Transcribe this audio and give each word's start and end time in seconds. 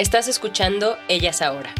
Estás 0.00 0.28
escuchando 0.28 0.96
Ellas 1.08 1.42
Ahora. 1.42 1.74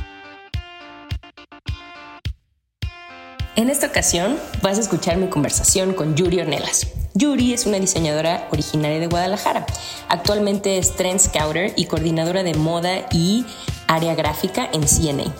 En 3.55 3.71
esta 3.71 3.87
ocasión 3.87 4.37
vas 4.61 4.77
a 4.77 4.81
escuchar 4.81 5.19
mi 5.19 5.29
conversación 5.29 5.95
con 5.95 6.17
Yuri 6.17 6.41
Ornelas. 6.41 6.89
Yuri 7.15 7.55
es 7.55 7.65
una 7.67 7.79
diseñadora 7.79 8.49
originaria 8.51 8.99
de 8.99 9.07
Guadalajara. 9.07 9.67
Actualmente 10.09 10.79
es 10.79 10.97
trend 10.97 11.21
scouter 11.21 11.73
y 11.77 11.85
coordinadora 11.85 12.43
de 12.43 12.55
moda 12.55 13.07
y 13.13 13.47
área 13.87 14.17
gráfica 14.17 14.69
en 14.73 14.89
CNA. 14.89 15.33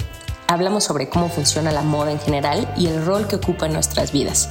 Hablamos 0.47 0.85
sobre 0.85 1.09
cómo 1.09 1.29
funciona 1.29 1.73
la 1.73 1.83
moda 1.83 2.13
en 2.13 2.21
general 2.21 2.73
y 2.77 2.87
el 2.87 3.05
rol 3.05 3.27
que 3.27 3.35
ocupa 3.35 3.67
en 3.67 3.73
nuestras 3.73 4.13
vidas. 4.13 4.51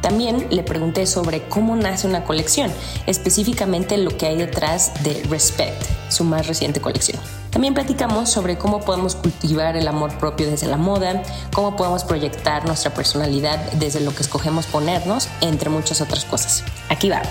También 0.00 0.46
le 0.50 0.62
pregunté 0.62 1.08
sobre 1.08 1.48
cómo 1.48 1.74
nace 1.74 2.06
una 2.06 2.22
colección, 2.22 2.70
específicamente 3.08 3.96
lo 3.96 4.16
que 4.16 4.26
hay 4.26 4.36
detrás 4.36 5.02
de 5.02 5.24
Respect, 5.28 5.82
su 6.08 6.22
más 6.22 6.46
reciente 6.46 6.80
colección. 6.80 7.18
También 7.54 7.72
platicamos 7.72 8.32
sobre 8.32 8.58
cómo 8.58 8.80
podemos 8.80 9.14
cultivar 9.14 9.76
el 9.76 9.86
amor 9.86 10.18
propio 10.18 10.50
desde 10.50 10.66
la 10.66 10.76
moda, 10.76 11.22
cómo 11.54 11.76
podemos 11.76 12.02
proyectar 12.02 12.66
nuestra 12.66 12.92
personalidad 12.92 13.72
desde 13.74 14.00
lo 14.00 14.12
que 14.12 14.22
escogemos 14.22 14.66
ponernos, 14.66 15.28
entre 15.40 15.70
muchas 15.70 16.00
otras 16.00 16.24
cosas. 16.24 16.64
Aquí 16.88 17.08
va. 17.10 17.22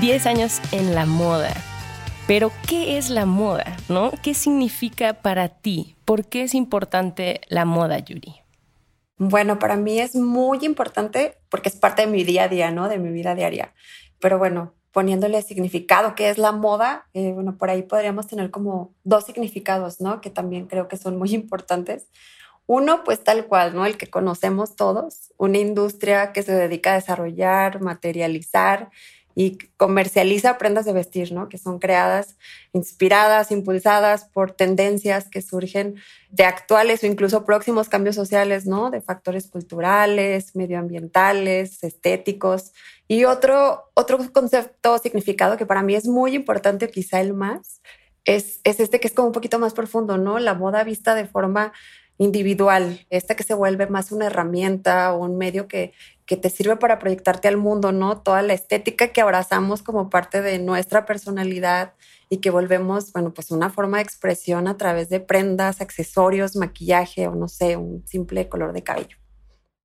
Diez 0.00 0.26
años 0.26 0.60
en 0.70 0.94
la 0.94 1.06
moda. 1.06 1.52
Pero, 2.28 2.52
¿qué 2.68 2.96
es 2.96 3.10
la 3.10 3.26
moda? 3.26 3.76
¿No? 3.88 4.12
¿Qué 4.22 4.32
significa 4.32 5.14
para 5.14 5.48
ti? 5.48 5.96
¿Por 6.04 6.24
qué 6.26 6.44
es 6.44 6.54
importante 6.54 7.40
la 7.48 7.64
moda, 7.64 7.98
Yuri? 7.98 8.36
Bueno, 9.18 9.58
para 9.58 9.74
mí 9.74 9.98
es 9.98 10.14
muy 10.14 10.64
importante 10.64 11.36
porque 11.48 11.68
es 11.68 11.74
parte 11.74 12.02
de 12.02 12.12
mi 12.12 12.22
día 12.22 12.44
a 12.44 12.48
día, 12.48 12.70
¿no? 12.70 12.88
De 12.88 12.98
mi 12.98 13.10
vida 13.10 13.34
diaria. 13.34 13.74
Pero 14.20 14.38
bueno, 14.38 14.72
poniéndole 14.94 15.42
significado, 15.42 16.14
que 16.14 16.30
es 16.30 16.38
la 16.38 16.52
moda, 16.52 17.08
eh, 17.14 17.32
bueno, 17.32 17.58
por 17.58 17.68
ahí 17.68 17.82
podríamos 17.82 18.28
tener 18.28 18.52
como 18.52 18.94
dos 19.02 19.24
significados, 19.24 20.00
¿no? 20.00 20.20
Que 20.20 20.30
también 20.30 20.66
creo 20.66 20.86
que 20.86 20.96
son 20.96 21.18
muy 21.18 21.34
importantes. 21.34 22.06
Uno, 22.66 23.02
pues 23.02 23.22
tal 23.24 23.46
cual, 23.46 23.74
¿no? 23.74 23.84
El 23.86 23.98
que 23.98 24.06
conocemos 24.06 24.76
todos, 24.76 25.32
una 25.36 25.58
industria 25.58 26.32
que 26.32 26.44
se 26.44 26.52
dedica 26.52 26.92
a 26.92 26.94
desarrollar, 26.94 27.80
materializar 27.80 28.90
y 29.34 29.58
comercializa 29.76 30.58
prendas 30.58 30.84
de 30.84 30.92
vestir, 30.92 31.32
¿no? 31.32 31.48
Que 31.48 31.58
son 31.58 31.80
creadas, 31.80 32.36
inspiradas, 32.72 33.50
impulsadas 33.50 34.26
por 34.26 34.52
tendencias 34.52 35.28
que 35.28 35.42
surgen 35.42 35.96
de 36.30 36.44
actuales 36.44 37.02
o 37.02 37.06
incluso 37.06 37.44
próximos 37.44 37.88
cambios 37.88 38.14
sociales, 38.14 38.64
¿no? 38.64 38.90
De 38.90 39.00
factores 39.00 39.48
culturales, 39.48 40.54
medioambientales, 40.54 41.82
estéticos. 41.82 42.72
Y 43.06 43.24
otro, 43.24 43.90
otro 43.94 44.18
concepto, 44.32 44.98
significado 44.98 45.56
que 45.56 45.66
para 45.66 45.82
mí 45.82 45.94
es 45.94 46.06
muy 46.06 46.34
importante, 46.34 46.90
quizá 46.90 47.20
el 47.20 47.34
más, 47.34 47.82
es, 48.24 48.60
es 48.64 48.80
este 48.80 49.00
que 49.00 49.08
es 49.08 49.14
como 49.14 49.28
un 49.28 49.32
poquito 49.32 49.58
más 49.58 49.74
profundo, 49.74 50.16
¿no? 50.16 50.38
La 50.38 50.54
moda 50.54 50.84
vista 50.84 51.14
de 51.14 51.26
forma 51.26 51.72
individual, 52.16 53.04
esta 53.10 53.34
que 53.34 53.42
se 53.42 53.54
vuelve 53.54 53.88
más 53.88 54.12
una 54.12 54.26
herramienta 54.26 55.12
o 55.12 55.24
un 55.24 55.36
medio 55.36 55.66
que, 55.66 55.92
que 56.26 56.36
te 56.36 56.48
sirve 56.48 56.76
para 56.76 56.98
proyectarte 56.98 57.48
al 57.48 57.56
mundo, 57.56 57.92
¿no? 57.92 58.22
Toda 58.22 58.42
la 58.42 58.54
estética 58.54 59.08
que 59.08 59.20
abrazamos 59.20 59.82
como 59.82 60.10
parte 60.10 60.40
de 60.40 60.58
nuestra 60.58 61.06
personalidad 61.06 61.94
y 62.30 62.38
que 62.38 62.50
volvemos, 62.50 63.12
bueno, 63.12 63.34
pues 63.34 63.50
una 63.50 63.70
forma 63.70 63.98
de 63.98 64.04
expresión 64.04 64.68
a 64.68 64.76
través 64.76 65.08
de 65.08 65.20
prendas, 65.20 65.80
accesorios, 65.80 66.56
maquillaje 66.56 67.26
o 67.26 67.34
no 67.34 67.48
sé, 67.48 67.76
un 67.76 68.06
simple 68.06 68.48
color 68.48 68.72
de 68.72 68.82
cabello. 68.82 69.23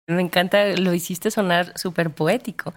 Me 0.10 0.24
encanta, 0.24 0.66
lo 0.76 0.94
hiciste 0.96 1.30
sonar 1.30 1.78
súper 1.78 2.10
poético. 2.10 2.74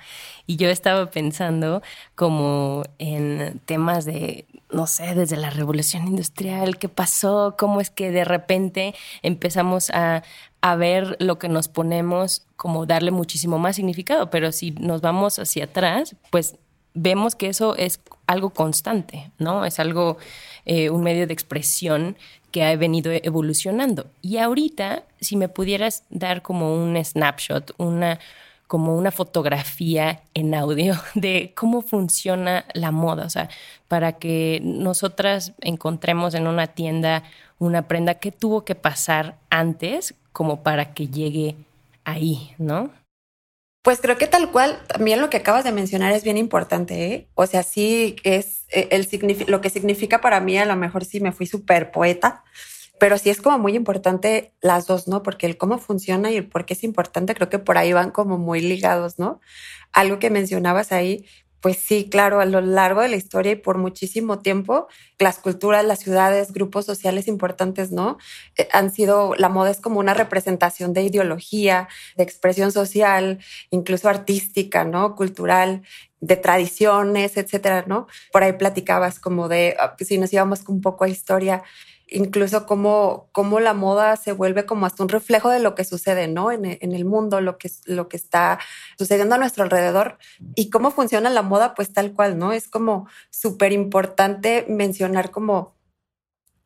Y 0.46 0.56
yo 0.56 0.68
estaba 0.68 1.10
pensando 1.10 1.80
como 2.14 2.82
en 2.98 3.58
temas 3.64 4.04
de, 4.04 4.44
no 4.70 4.86
sé, 4.86 5.14
desde 5.14 5.38
la 5.38 5.48
revolución 5.48 6.06
industrial, 6.06 6.76
qué 6.76 6.90
pasó, 6.90 7.56
cómo 7.58 7.80
es 7.80 7.88
que 7.88 8.10
de 8.10 8.24
repente 8.24 8.94
empezamos 9.22 9.88
a, 9.90 10.22
a 10.60 10.76
ver 10.76 11.16
lo 11.20 11.38
que 11.38 11.48
nos 11.48 11.68
ponemos 11.68 12.46
como 12.56 12.84
darle 12.84 13.10
muchísimo 13.12 13.58
más 13.58 13.76
significado. 13.76 14.28
Pero 14.28 14.52
si 14.52 14.72
nos 14.72 15.00
vamos 15.00 15.38
hacia 15.38 15.64
atrás, 15.64 16.14
pues 16.30 16.56
vemos 16.92 17.34
que 17.34 17.48
eso 17.48 17.76
es 17.76 18.00
algo 18.26 18.50
constante, 18.50 19.30
¿no? 19.38 19.64
Es 19.64 19.80
algo, 19.80 20.18
eh, 20.66 20.90
un 20.90 21.02
medio 21.02 21.26
de 21.26 21.32
expresión 21.32 22.16
que 22.52 22.62
ha 22.64 22.76
venido 22.76 23.10
evolucionando. 23.10 24.06
Y 24.20 24.36
ahorita, 24.38 25.02
si 25.20 25.36
me 25.36 25.48
pudieras 25.48 26.04
dar 26.10 26.42
como 26.42 26.74
un 26.74 27.02
snapshot, 27.02 27.74
una 27.78 28.20
como 28.68 28.96
una 28.96 29.10
fotografía 29.10 30.22
en 30.32 30.54
audio 30.54 30.94
de 31.14 31.52
cómo 31.54 31.82
funciona 31.82 32.64
la 32.72 32.90
moda, 32.90 33.26
o 33.26 33.28
sea, 33.28 33.50
para 33.86 34.12
que 34.12 34.60
nosotras 34.62 35.52
encontremos 35.60 36.32
en 36.34 36.46
una 36.46 36.68
tienda 36.68 37.22
una 37.58 37.86
prenda 37.86 38.14
que 38.14 38.32
tuvo 38.32 38.64
que 38.64 38.74
pasar 38.74 39.36
antes 39.50 40.14
como 40.32 40.62
para 40.62 40.94
que 40.94 41.08
llegue 41.08 41.56
ahí, 42.04 42.54
¿no? 42.58 42.90
Pues 43.82 44.00
creo 44.00 44.16
que 44.16 44.28
tal 44.28 44.52
cual, 44.52 44.78
también 44.86 45.20
lo 45.20 45.28
que 45.28 45.38
acabas 45.38 45.64
de 45.64 45.72
mencionar 45.72 46.12
es 46.12 46.22
bien 46.22 46.36
importante, 46.36 47.04
¿eh? 47.06 47.28
O 47.34 47.46
sea, 47.46 47.64
sí 47.64 48.14
es 48.22 48.64
eh, 48.70 48.88
el 48.92 49.08
lo 49.48 49.60
que 49.60 49.70
significa 49.70 50.20
para 50.20 50.38
mí, 50.40 50.56
a 50.56 50.64
lo 50.64 50.76
mejor 50.76 51.04
sí 51.04 51.18
me 51.18 51.32
fui 51.32 51.46
súper 51.46 51.90
poeta, 51.90 52.44
pero 53.00 53.18
sí 53.18 53.30
es 53.30 53.40
como 53.42 53.58
muy 53.58 53.74
importante 53.74 54.54
las 54.60 54.86
dos, 54.86 55.08
¿no? 55.08 55.24
Porque 55.24 55.46
el 55.46 55.56
cómo 55.56 55.78
funciona 55.78 56.30
y 56.30 56.36
el 56.36 56.48
por 56.48 56.64
qué 56.64 56.74
es 56.74 56.84
importante, 56.84 57.34
creo 57.34 57.48
que 57.48 57.58
por 57.58 57.76
ahí 57.76 57.92
van 57.92 58.12
como 58.12 58.38
muy 58.38 58.60
ligados, 58.60 59.18
¿no? 59.18 59.40
Algo 59.92 60.20
que 60.20 60.30
mencionabas 60.30 60.92
ahí, 60.92 61.26
pues 61.62 61.78
sí, 61.78 62.08
claro, 62.10 62.40
a 62.40 62.44
lo 62.44 62.60
largo 62.60 63.02
de 63.02 63.08
la 63.08 63.16
historia 63.16 63.52
y 63.52 63.56
por 63.56 63.78
muchísimo 63.78 64.40
tiempo, 64.40 64.88
las 65.20 65.38
culturas, 65.38 65.84
las 65.84 66.00
ciudades, 66.00 66.52
grupos 66.52 66.84
sociales 66.84 67.28
importantes, 67.28 67.92
¿no? 67.92 68.18
Eh, 68.58 68.68
han 68.72 68.92
sido, 68.92 69.34
la 69.38 69.48
moda 69.48 69.70
es 69.70 69.80
como 69.80 70.00
una 70.00 70.12
representación 70.12 70.92
de 70.92 71.04
ideología, 71.04 71.88
de 72.16 72.24
expresión 72.24 72.72
social, 72.72 73.38
incluso 73.70 74.08
artística, 74.08 74.84
¿no? 74.84 75.14
Cultural, 75.14 75.82
de 76.20 76.36
tradiciones, 76.36 77.36
etcétera, 77.36 77.84
¿no? 77.86 78.08
Por 78.32 78.42
ahí 78.42 78.54
platicabas 78.54 79.20
como 79.20 79.48
de, 79.48 79.76
ah, 79.78 79.94
si 80.00 80.18
nos 80.18 80.32
íbamos 80.32 80.62
un 80.66 80.80
poco 80.80 81.04
a 81.04 81.08
historia, 81.08 81.62
incluso 82.12 82.66
cómo, 82.66 83.28
cómo 83.32 83.60
la 83.60 83.74
moda 83.74 84.16
se 84.16 84.32
vuelve 84.32 84.66
como 84.66 84.86
hasta 84.86 85.02
un 85.02 85.08
reflejo 85.08 85.50
de 85.50 85.60
lo 85.60 85.74
que 85.74 85.84
sucede, 85.84 86.28
¿no? 86.28 86.52
En, 86.52 86.64
en, 86.64 86.92
el 86.92 87.04
mundo, 87.04 87.40
lo 87.40 87.58
que, 87.58 87.70
lo 87.84 88.08
que 88.08 88.16
está 88.16 88.58
sucediendo 88.98 89.34
a 89.34 89.38
nuestro 89.38 89.64
alrededor 89.64 90.18
y 90.54 90.70
cómo 90.70 90.90
funciona 90.90 91.30
la 91.30 91.42
moda, 91.42 91.74
pues 91.74 91.92
tal 91.92 92.12
cual, 92.12 92.38
¿no? 92.38 92.52
Es 92.52 92.68
como 92.68 93.08
súper 93.30 93.72
importante 93.72 94.64
mencionar 94.68 95.30
como 95.30 95.74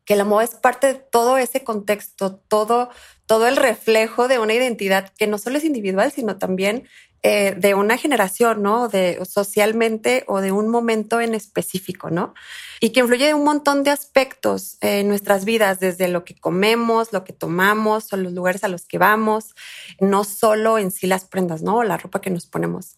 que 0.07 0.15
la 0.15 0.23
moda 0.23 0.45
es 0.45 0.55
parte 0.55 0.87
de 0.87 0.93
todo 0.95 1.37
ese 1.37 1.65
contexto, 1.65 2.37
todo, 2.37 2.89
todo 3.25 3.45
el 3.45 3.57
reflejo 3.57 4.29
de 4.29 4.39
una 4.39 4.53
identidad 4.53 5.11
que 5.17 5.27
no 5.27 5.37
solo 5.37 5.57
es 5.57 5.65
individual, 5.65 6.13
sino 6.13 6.37
también 6.37 6.87
eh, 7.23 7.55
de 7.57 7.73
una 7.73 7.97
generación, 7.97 8.61
¿no? 8.61 8.89
De 8.89 9.19
socialmente 9.25 10.23
o 10.27 10.39
de 10.39 10.51
un 10.51 10.69
momento 10.69 11.19
en 11.19 11.33
específico, 11.33 12.11
¿no? 12.11 12.35
Y 12.79 12.91
que 12.91 12.99
influye 12.99 13.29
en 13.29 13.37
un 13.37 13.43
montón 13.43 13.83
de 13.83 13.89
aspectos 13.89 14.77
en 14.81 15.07
nuestras 15.07 15.43
vidas, 15.43 15.79
desde 15.79 16.09
lo 16.09 16.23
que 16.23 16.35
comemos, 16.35 17.13
lo 17.13 17.23
que 17.23 17.33
tomamos, 17.33 18.13
o 18.13 18.17
los 18.17 18.33
lugares 18.33 18.63
a 18.63 18.67
los 18.67 18.85
que 18.85 18.99
vamos, 18.99 19.55
no 19.99 20.23
solo 20.23 20.77
en 20.77 20.91
sí 20.91 21.07
las 21.07 21.25
prendas, 21.25 21.63
¿no? 21.63 21.83
La 21.83 21.97
ropa 21.97 22.21
que 22.21 22.29
nos 22.29 22.45
ponemos. 22.45 22.97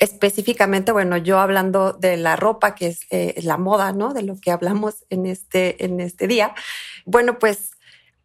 Específicamente, 0.00 0.90
bueno, 0.90 1.16
yo 1.16 1.38
hablando 1.38 1.92
de 1.92 2.16
la 2.16 2.34
ropa, 2.34 2.74
que 2.74 2.88
es 2.88 3.00
eh, 3.10 3.34
la 3.42 3.56
moda, 3.56 3.92
¿no? 3.92 4.14
De 4.14 4.22
lo 4.22 4.40
que 4.40 4.50
hablamos 4.50 5.04
en 5.10 5.26
este, 5.26 5.84
en 5.84 6.00
este 6.00 6.26
día. 6.26 6.54
Bueno, 7.04 7.38
pues, 7.38 7.70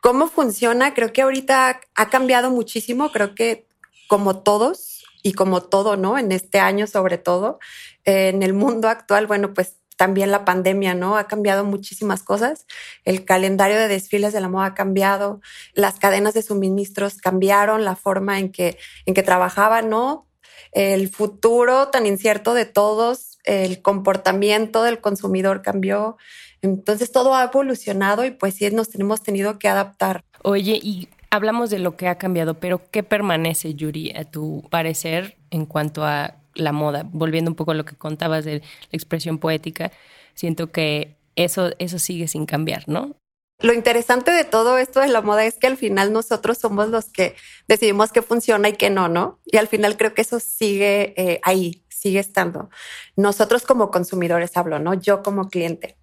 ¿cómo 0.01 0.27
funciona? 0.27 0.93
Creo 0.93 1.13
que 1.13 1.21
ahorita 1.21 1.81
ha 1.93 2.09
cambiado 2.09 2.49
muchísimo. 2.49 3.11
Creo 3.11 3.35
que 3.35 3.67
como 4.07 4.41
todos, 4.41 4.94
y 5.25 5.33
como 5.33 5.63
todo, 5.63 5.97
¿no? 5.97 6.19
En 6.19 6.31
este 6.31 6.59
año 6.59 6.85
sobre 6.85 7.17
todo, 7.17 7.57
en 8.03 8.43
el 8.43 8.53
mundo 8.53 8.89
actual, 8.89 9.25
bueno, 9.25 9.55
pues 9.55 9.77
también 9.97 10.29
la 10.29 10.45
pandemia, 10.45 10.93
¿no? 10.93 11.17
Ha 11.17 11.25
cambiado 11.25 11.65
muchísimas 11.65 12.21
cosas. 12.21 12.67
El 13.05 13.25
calendario 13.25 13.75
de 13.75 13.87
desfiles 13.87 14.33
de 14.33 14.39
la 14.39 14.49
moda 14.49 14.67
ha 14.67 14.73
cambiado, 14.75 15.41
las 15.73 15.97
cadenas 15.97 16.35
de 16.35 16.43
suministros 16.43 17.17
cambiaron, 17.17 17.85
la 17.85 17.95
forma 17.95 18.37
en 18.37 18.51
que, 18.51 18.77
en 19.07 19.15
que 19.15 19.23
trabajaban, 19.23 19.89
¿no? 19.89 20.27
El 20.71 21.09
futuro 21.09 21.87
tan 21.87 22.05
incierto 22.05 22.53
de 22.53 22.65
todos, 22.65 23.39
el 23.45 23.81
comportamiento 23.81 24.83
del 24.83 25.01
consumidor 25.01 25.63
cambió. 25.63 26.17
Entonces 26.61 27.11
todo 27.11 27.33
ha 27.33 27.45
evolucionado 27.45 28.25
y 28.25 28.31
pues 28.31 28.53
sí 28.53 28.69
nos 28.69 28.89
tenemos 28.89 29.23
tenido 29.23 29.57
que 29.57 29.69
adaptar. 29.69 30.21
Oye, 30.43 30.79
y 30.79 31.09
hablamos 31.35 31.69
de 31.69 31.79
lo 31.79 31.95
que 31.95 32.07
ha 32.07 32.17
cambiado, 32.17 32.55
pero 32.55 32.81
¿qué 32.91 33.03
permanece, 33.03 33.75
Yuri, 33.75 34.11
a 34.15 34.23
tu 34.25 34.67
parecer 34.69 35.37
en 35.51 35.65
cuanto 35.65 36.03
a 36.03 36.35
la 36.53 36.71
moda? 36.71 37.07
Volviendo 37.11 37.51
un 37.51 37.55
poco 37.55 37.71
a 37.71 37.75
lo 37.75 37.85
que 37.85 37.95
contabas 37.95 38.45
de 38.45 38.59
la 38.59 38.65
expresión 38.91 39.37
poética, 39.37 39.91
siento 40.33 40.71
que 40.71 41.17
eso, 41.35 41.71
eso 41.79 41.99
sigue 41.99 42.27
sin 42.27 42.45
cambiar, 42.45 42.87
¿no? 42.87 43.15
Lo 43.59 43.73
interesante 43.73 44.31
de 44.31 44.43
todo 44.43 44.77
esto 44.77 44.99
de 44.99 45.07
la 45.07 45.21
moda 45.21 45.45
es 45.45 45.55
que 45.57 45.67
al 45.67 45.77
final 45.77 46.11
nosotros 46.11 46.57
somos 46.57 46.89
los 46.89 47.05
que 47.05 47.35
decidimos 47.67 48.11
qué 48.11 48.21
funciona 48.21 48.67
y 48.67 48.73
qué 48.73 48.89
no, 48.89 49.07
¿no? 49.07 49.39
Y 49.45 49.57
al 49.57 49.67
final 49.67 49.95
creo 49.95 50.13
que 50.13 50.21
eso 50.21 50.41
sigue 50.41 51.13
eh, 51.15 51.39
ahí, 51.43 51.85
sigue 51.87 52.19
estando. 52.19 52.69
Nosotros 53.15 53.63
como 53.63 53.91
consumidores 53.91 54.57
hablo, 54.57 54.79
¿no? 54.79 54.93
Yo 54.93 55.23
como 55.23 55.47
cliente. 55.47 55.97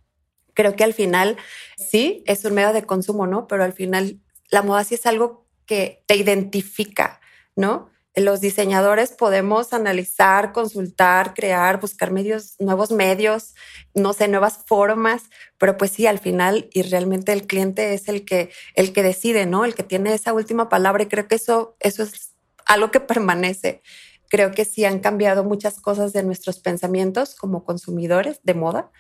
Creo 0.55 0.77
que 0.77 0.85
al 0.85 0.95
final 0.95 1.37
sí 1.77 2.23
es 2.27 2.45
un 2.45 2.55
medio 2.55 2.73
de 2.73 2.85
consumo, 2.85 3.27
¿no? 3.27 3.47
Pero 3.47 3.65
al 3.65 3.75
final 3.75 4.22
la 4.53 4.63
moda 4.63 4.85
sí 4.85 4.95
es 4.95 5.07
algo 5.07 5.49
que 5.67 6.05
te 6.07 6.15
identifica, 6.15 7.21
¿no? 7.57 7.91
Los 8.15 8.43
diseñadores 8.43 9.13
podemos 9.13 9.73
analizar, 9.73 10.53
consultar, 10.53 11.33
crear, 11.33 11.81
buscar 11.81 12.11
medios, 12.11 12.57
nuevos 12.59 12.91
medios, 12.91 13.55
no 13.95 14.13
sé, 14.13 14.29
nuevas 14.29 14.59
formas, 14.67 15.31
pero 15.57 15.79
pues 15.79 15.93
sí, 15.93 16.07
al 16.07 16.19
final 16.19 16.69
y 16.75 16.83
realmente 16.83 17.33
el 17.33 17.47
cliente 17.47 17.95
es 17.95 18.09
el 18.09 18.27
que, 18.27 18.51
el 18.75 18.93
que 18.93 19.03
decide, 19.03 19.47
¿no? 19.47 19.65
El 19.65 19.75
que 19.75 19.83
tiene 19.83 20.13
esa 20.13 20.35
última 20.35 20.69
palabra 20.69 21.03
y 21.03 21.07
creo 21.07 21.27
que 21.27 21.37
eso, 21.37 21.75
eso 21.81 22.03
es 22.03 22.35
algo 22.67 22.91
que 22.91 23.01
permanece. 23.01 23.81
Creo 24.29 24.51
que 24.51 24.67
sí 24.67 24.85
han 24.85 24.99
cambiado 24.99 25.45
muchas 25.45 25.81
cosas 25.81 26.13
de 26.13 26.23
nuestros 26.23 26.61
pensamientos 26.61 27.35
como 27.35 27.65
consumidores 27.65 28.41
de 28.43 28.53
moda, 28.53 28.91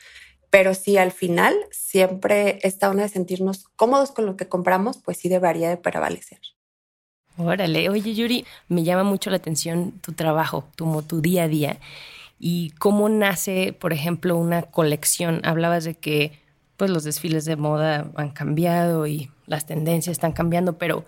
pero 0.53 0.75
sí 0.75 0.99
al 0.99 1.13
final 1.13 1.55
siempre 1.71 2.59
esta 2.63 2.91
onda 2.91 3.05
de 3.05 3.09
sentirnos 3.09 3.65
cómodos 3.75 4.13
con 4.13 4.27
lo 4.27 4.37
que 4.37 4.49
compramos, 4.49 4.99
pues 4.99 5.17
sí 5.17 5.31
debería 5.31 5.71
de 5.71 5.79
prevalecer. 5.79 6.41
Órale, 7.39 7.89
oye 7.89 8.15
Yuri, 8.15 8.45
me 8.69 8.85
llama 8.85 9.03
mucho 9.03 9.31
la 9.31 9.39
atención 9.39 9.93
tu 10.03 10.13
trabajo, 10.13 10.69
tu, 10.77 11.01
tu 11.05 11.23
día 11.23 11.45
a 11.45 11.49
día 11.49 11.79
y 12.39 12.73
cómo 12.73 13.09
nace, 13.09 13.73
por 13.73 13.95
ejemplo, 13.95 14.37
una 14.37 14.61
colección. 14.61 15.41
Hablabas 15.43 15.85
de 15.85 15.95
que 15.95 16.39
pues 16.77 16.91
los 16.91 17.05
desfiles 17.05 17.47
de 17.47 17.57
moda 17.57 18.11
han 18.17 18.29
cambiado 18.29 19.07
y 19.07 19.31
las 19.47 19.65
tendencias 19.65 20.13
están 20.13 20.33
cambiando, 20.33 20.77
pero 20.77 21.07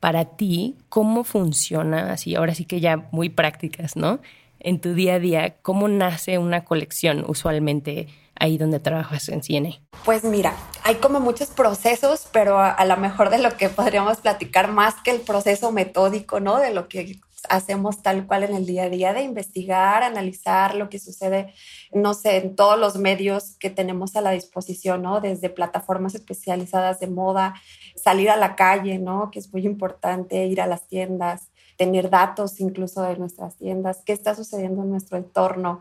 para 0.00 0.24
ti, 0.24 0.74
¿cómo 0.88 1.22
funciona 1.22 2.10
así? 2.12 2.34
Ahora 2.34 2.56
sí 2.56 2.64
que 2.64 2.80
ya 2.80 3.06
muy 3.12 3.28
prácticas, 3.28 3.94
¿no? 3.94 4.18
En 4.58 4.80
tu 4.80 4.94
día 4.94 5.14
a 5.14 5.18
día, 5.20 5.54
¿cómo 5.62 5.86
nace 5.86 6.38
una 6.38 6.64
colección 6.64 7.24
usualmente? 7.28 8.08
Ahí 8.38 8.58
donde 8.58 8.80
trabajas 8.80 9.28
en 9.28 9.42
CNA? 9.42 9.80
Pues 10.04 10.24
mira, 10.24 10.54
hay 10.84 10.96
como 10.96 11.20
muchos 11.20 11.48
procesos, 11.48 12.28
pero 12.32 12.58
a, 12.58 12.84
lo 12.84 12.96
mejor 12.96 13.30
de 13.30 13.38
lo 13.38 13.56
que 13.56 13.68
podríamos 13.68 14.18
platicar 14.18 14.70
más 14.70 14.94
que 15.02 15.10
el 15.10 15.20
proceso 15.20 15.72
metódico, 15.72 16.40
¿no? 16.40 16.58
De 16.58 16.72
lo 16.72 16.88
que 16.88 17.20
hacemos 17.48 18.02
tal 18.02 18.26
cual 18.26 18.44
en 18.44 18.54
el 18.54 18.66
día 18.66 18.84
a 18.84 18.88
día, 18.90 19.12
de 19.12 19.22
investigar, 19.22 20.02
analizar 20.02 20.74
lo 20.74 20.88
que 20.88 20.98
sucede, 20.98 21.52
no 21.92 22.14
sé, 22.14 22.38
en 22.38 22.56
todos 22.56 22.78
los 22.78 22.96
medios 22.96 23.56
que 23.58 23.70
tenemos 23.70 24.16
a 24.16 24.20
la 24.20 24.32
disposición, 24.32 25.02
¿no? 25.02 25.20
Desde 25.20 25.50
plataformas 25.50 26.14
especializadas 26.14 27.00
de 27.00 27.06
moda, 27.06 27.54
salir 27.94 28.30
a 28.30 28.36
la 28.36 28.56
calle, 28.56 28.98
¿no? 28.98 29.30
Que 29.30 29.38
es 29.38 29.52
muy 29.52 29.64
importante, 29.66 30.46
ir 30.46 30.60
a 30.60 30.66
las 30.66 30.86
tiendas, 30.88 31.48
tener 31.76 32.10
datos 32.10 32.60
incluso 32.60 33.02
de 33.02 33.16
nuestras 33.16 33.56
tiendas, 33.56 34.02
qué 34.04 34.12
está 34.12 34.34
sucediendo 34.34 34.82
en 34.82 34.90
nuestro 34.90 35.18
entorno, 35.18 35.80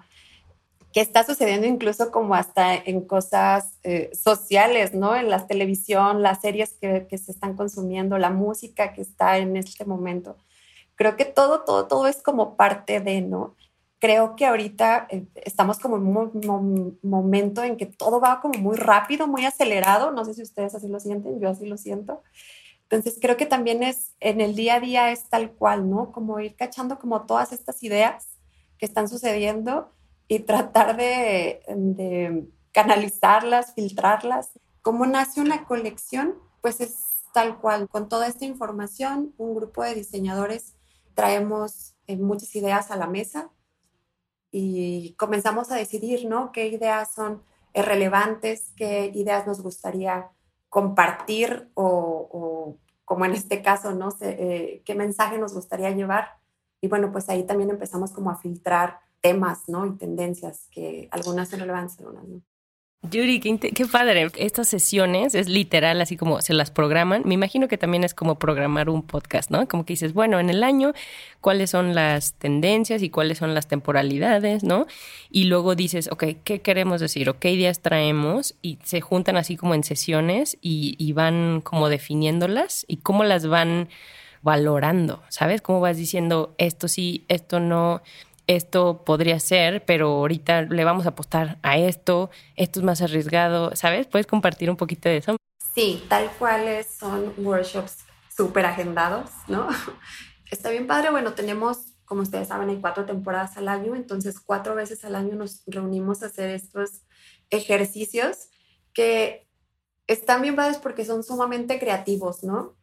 que 0.95 1.01
está 1.01 1.25
sucediendo 1.25 1.67
incluso 1.67 2.09
como 2.09 2.35
hasta 2.35 2.73
en 2.73 3.01
cosas 3.01 3.77
eh, 3.83 4.11
sociales, 4.13 4.93
¿no? 4.93 5.13
En 5.13 5.29
la 5.29 5.45
televisión, 5.45 6.21
las 6.21 6.39
series 6.39 6.71
que, 6.79 7.05
que, 7.09 7.17
se 7.17 7.33
están 7.33 7.57
consumiendo, 7.57 8.17
la 8.17 8.29
música 8.29 8.93
que 8.93 9.01
está 9.01 9.37
en 9.37 9.57
este 9.57 9.83
momento. 9.83 10.37
Creo 10.95 11.17
que 11.17 11.25
todo, 11.25 11.65
todo, 11.65 11.87
todo 11.87 12.07
es 12.07 12.23
como 12.23 12.55
parte 12.55 13.01
de, 13.01 13.19
¿no? 13.19 13.57
Creo 13.99 14.37
que 14.37 14.45
ahorita 14.45 15.07
eh, 15.09 15.25
estamos 15.43 15.79
como 15.79 15.97
en 15.97 16.49
un 16.49 16.97
momento 17.03 17.61
en 17.65 17.75
que 17.75 17.87
todo 17.87 18.21
va 18.21 18.39
como 18.39 18.57
muy 18.59 18.77
rápido, 18.77 19.27
muy 19.27 19.43
acelerado. 19.43 20.11
No 20.11 20.23
sé 20.23 20.33
si 20.33 20.43
ustedes 20.43 20.75
así 20.75 20.87
lo 20.87 21.01
sienten, 21.01 21.41
yo 21.41 21.49
así 21.49 21.65
lo 21.65 21.75
siento. 21.75 22.23
Entonces 22.83 23.19
creo 23.21 23.35
que 23.35 23.45
también 23.45 23.83
es 23.83 24.13
en 24.21 24.39
el 24.39 24.55
día 24.55 24.75
a 24.75 24.79
día 24.79 25.11
es 25.11 25.27
tal 25.27 25.51
cual, 25.51 25.89
¿no? 25.89 26.13
Como 26.13 26.39
ir 26.39 26.55
cachando 26.55 26.99
como 26.99 27.25
todas 27.25 27.51
estas 27.51 27.83
ideas 27.83 28.37
que 28.77 28.85
están 28.85 29.09
sucediendo 29.09 29.91
y 30.27 30.39
tratar 30.39 30.97
de, 30.97 32.47
canalizarlas, 32.71 33.73
filtrarlas. 33.73 34.59
¿Cómo 34.81 35.05
nace 35.05 35.41
una 35.41 35.65
colección? 35.65 36.35
Pues 36.61 36.81
es 36.81 36.97
tal 37.33 37.59
cual, 37.59 37.87
con 37.89 38.09
toda 38.09 38.27
esta 38.27 38.45
información, 38.45 39.33
un 39.37 39.55
grupo 39.55 39.83
de 39.83 39.95
diseñadores 39.95 40.75
traemos 41.13 41.95
eh, 42.07 42.17
muchas 42.17 42.55
ideas 42.55 42.91
a 42.91 42.97
la 42.97 43.07
mesa 43.07 43.49
y 44.51 45.15
comenzamos 45.17 45.71
a 45.71 45.75
decidir, 45.75 46.27
¿no? 46.27 46.51
¿Qué 46.51 46.67
ideas 46.67 47.13
son 47.13 47.43
relevantes? 47.73 48.71
¿Qué 48.77 49.11
ideas 49.13 49.45
nos 49.45 49.61
gustaría 49.61 50.29
compartir? 50.69 51.69
O, 51.73 52.77
como 53.03 53.25
en 53.25 53.33
este 53.33 53.61
caso, 53.61 53.91
¿no? 53.91 54.11
sé 54.11 54.35
eh, 54.39 54.81
¿Qué 54.85 54.95
mensaje 54.95 55.37
nos 55.37 55.53
gustaría 55.53 55.91
llevar? 55.91 56.37
Y 56.81 56.87
bueno, 56.87 57.11
pues 57.11 57.29
ahí 57.29 57.43
también 57.43 57.69
empezamos 57.69 58.11
como 58.11 58.31
a 58.31 58.37
filtrar 58.37 58.99
temas, 59.21 59.67
¿no? 59.67 59.85
Y 59.85 59.97
tendencias 59.97 60.67
que 60.71 61.07
algunas 61.11 61.49
son 61.49 61.59
relevantes, 61.61 61.99
algunas 61.99 62.27
no. 62.27 62.41
Yuri, 63.11 63.39
qué, 63.39 63.85
padre. 63.85 64.31
Estas 64.37 64.67
sesiones 64.67 65.35
es 65.35 65.47
literal, 65.47 66.01
así 66.01 66.17
como 66.17 66.41
se 66.41 66.53
las 66.53 66.71
programan. 66.71 67.21
Me 67.25 67.33
imagino 67.33 67.67
que 67.67 67.77
también 67.77 68.03
es 68.03 68.13
como 68.13 68.39
programar 68.39 68.89
un 68.89 69.03
podcast, 69.03 69.51
¿no? 69.51 69.67
Como 69.67 69.85
que 69.85 69.93
dices, 69.93 70.13
bueno, 70.13 70.39
en 70.39 70.49
el 70.49 70.63
año, 70.63 70.93
¿cuáles 71.41 71.69
son 71.69 71.93
las 71.93 72.33
tendencias 72.33 73.03
y 73.03 73.09
cuáles 73.09 73.37
son 73.37 73.53
las 73.53 73.67
temporalidades, 73.67 74.63
¿no? 74.63 74.87
Y 75.29 75.45
luego 75.45 75.75
dices, 75.75 76.09
ok, 76.11 76.23
¿qué 76.43 76.61
queremos 76.61 76.99
decir? 76.99 77.29
¿O 77.29 77.39
qué 77.39 77.51
ideas 77.51 77.81
traemos? 77.81 78.55
Y 78.61 78.79
se 78.83 79.01
juntan 79.01 79.37
así 79.37 79.55
como 79.55 79.75
en 79.75 79.83
sesiones 79.83 80.57
y 80.61 81.13
van 81.13 81.61
como 81.61 81.89
definiéndolas 81.89 82.85
y 82.87 82.97
cómo 82.97 83.23
las 83.23 83.45
van 83.45 83.89
valorando, 84.41 85.23
¿sabes? 85.29 85.61
Cómo 85.61 85.79
vas 85.79 85.97
diciendo 85.97 86.53
esto 86.59 86.87
sí, 86.87 87.25
esto 87.29 87.59
no, 87.59 88.03
esto 88.47 89.03
podría 89.03 89.39
ser, 89.39 89.85
pero 89.85 90.09
ahorita 90.09 90.63
le 90.63 90.83
vamos 90.83 91.05
a 91.05 91.09
apostar 91.09 91.57
a 91.63 91.77
esto, 91.77 92.29
esto 92.55 92.79
es 92.79 92.85
más 92.85 93.01
arriesgado, 93.01 93.75
¿sabes? 93.75 94.07
¿Puedes 94.07 94.27
compartir 94.27 94.69
un 94.69 94.77
poquito 94.77 95.09
de 95.09 95.17
eso? 95.17 95.37
Sí, 95.73 96.03
tal 96.07 96.31
cual 96.39 96.85
son 96.85 97.33
workshops 97.37 98.05
súper 98.35 98.65
agendados, 98.65 99.29
¿no? 99.47 99.67
Está 100.51 100.69
bien 100.69 100.87
padre, 100.87 101.09
bueno, 101.09 101.33
tenemos, 101.33 101.93
como 102.05 102.21
ustedes 102.21 102.49
saben, 102.49 102.69
hay 102.69 102.79
cuatro 102.79 103.05
temporadas 103.05 103.57
al 103.57 103.67
año, 103.67 103.95
entonces 103.95 104.39
cuatro 104.39 104.75
veces 104.75 105.03
al 105.05 105.15
año 105.15 105.35
nos 105.35 105.63
reunimos 105.65 106.21
a 106.21 106.27
hacer 106.27 106.49
estos 106.51 107.01
ejercicios 107.49 108.49
que 108.93 109.47
están 110.07 110.41
bien 110.41 110.55
padres 110.55 110.77
porque 110.77 111.05
son 111.05 111.23
sumamente 111.23 111.79
creativos, 111.79 112.43
¿no? 112.43 112.77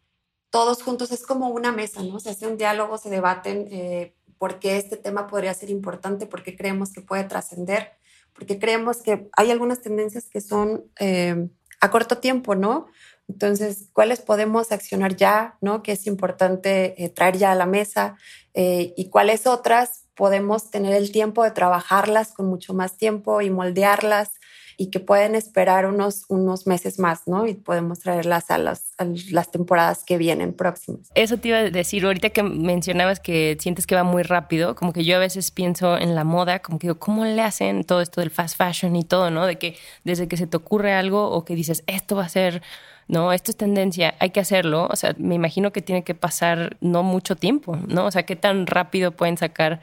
Todos 0.51 0.83
juntos 0.83 1.13
es 1.13 1.25
como 1.25 1.49
una 1.49 1.73
mesa, 1.73 2.03
¿no? 2.03 2.21
Se 2.21 2.31
hace 2.31 2.47
un 2.47 2.59
diálogo, 2.59 2.99
se 2.99 3.09
debaten 3.09 3.69
eh, 3.71 4.17
por 4.43 4.59
qué 4.59 4.77
este 4.77 4.97
tema 4.97 5.29
podría 5.29 5.55
ser 5.55 5.71
importante, 5.71 6.27
por 6.27 6.43
qué 6.43 6.57
creemos 6.57 6.93
que 6.93 7.01
puede 7.01 7.23
trascender, 7.23 7.93
porque 8.33 8.59
creemos 8.59 8.97
que 8.97 9.31
hay 9.37 9.53
algunas 9.53 9.83
tendencias 9.83 10.29
que 10.29 10.41
son 10.41 10.83
eh, 10.99 11.49
a 11.81 11.91
corto 11.93 12.19
tiempo, 12.19 12.57
¿no? 12.57 12.89
Entonces, 13.29 13.89
¿cuáles 13.93 14.19
podemos 14.21 14.73
accionar 14.73 15.15
ya, 15.15 15.59
¿no? 15.61 15.85
Que 15.85 15.93
es 15.93 16.09
importante 16.09 17.05
eh, 17.05 17.09
traer 17.09 17.37
ya 17.37 17.53
a 17.53 17.55
la 17.55 17.67
mesa 17.67 18.17
eh, 18.53 18.93
y 18.97 19.11
cuáles 19.11 19.47
otras 19.47 20.07
podemos 20.17 20.73
tener 20.73 20.93
el 20.93 21.13
tiempo 21.13 21.45
de 21.45 21.53
trabajarlas 21.53 22.33
con 22.33 22.47
mucho 22.47 22.75
más 22.75 22.97
tiempo 22.97 23.43
y 23.43 23.51
moldearlas 23.51 24.41
y 24.77 24.91
que 24.91 25.01
pueden 25.01 25.35
esperar 25.35 25.87
unos, 25.87 26.25
unos 26.29 26.67
meses 26.67 26.99
más, 26.99 27.27
¿no? 27.27 27.47
Y 27.47 27.55
podemos 27.55 28.01
traerlas 28.01 28.51
a 28.51 28.59
las, 28.59 28.95
a 28.99 29.07
las 29.31 29.51
temporadas 29.51 30.05
que 30.05 30.19
vienen 30.19 30.53
próximas. 30.53 31.11
Eso 31.15 31.37
te 31.37 31.49
iba 31.49 31.59
a 31.59 31.71
decir, 31.71 32.05
ahorita 32.05 32.31
que 32.31 32.43
mencionabas 32.43 33.21
que 33.21 33.57
sientes 33.61 33.87
que 33.87 33.95
va 33.95 34.05
muy 34.05 34.23
rápido, 34.23 34.75
como 34.75 34.93
que 34.93 35.05
yo 35.05 35.17
a 35.17 35.21
veces 35.21 35.51
pienso 35.51 35.99
en 35.99 36.15
la 36.15 36.25
moda, 36.25 36.61
como 36.61 36.79
que 36.79 36.89
digo, 36.89 36.99
¿cómo 36.99 37.25
le 37.25 37.43
hacen 37.43 37.85
todo 37.85 38.01
esto 38.01 38.21
del 38.21 38.31
fast 38.31 38.57
fashion 38.57 38.97
y 38.97 39.05
todo, 39.05 39.31
¿no? 39.31 39.47
De 39.47 39.57
que 39.57 39.77
desde 40.05 40.29
que 40.29 40.37
se 40.37 40.47
te 40.47 40.57
ocurre 40.57 40.93
algo 40.93 41.31
o 41.31 41.45
que 41.45 41.55
dices, 41.55 41.85
esto 41.87 42.17
va 42.17 42.25
a 42.25 42.29
ser 42.29 42.63
no, 43.09 43.33
esto 43.33 43.51
es 43.51 43.57
tendencia, 43.57 44.15
hay 44.21 44.31
que 44.31 44.41
hacerlo. 44.41 44.89
O 44.91 44.97
sea, 44.97 45.15
me 45.19 45.35
imagino 45.35 45.73
que 45.73 45.83
tiene 45.83 46.03
que 46.05 46.15
pasar 46.15 46.77
no 46.81 47.03
mucho 47.03 47.37
tiempo, 47.37 47.77
¿no? 47.89 48.07
O 48.07 48.11
sea, 48.11 48.23
qué 48.23 48.37
tan 48.37 48.67
rápido 48.67 49.11
pueden 49.13 49.37
sacar 49.37 49.81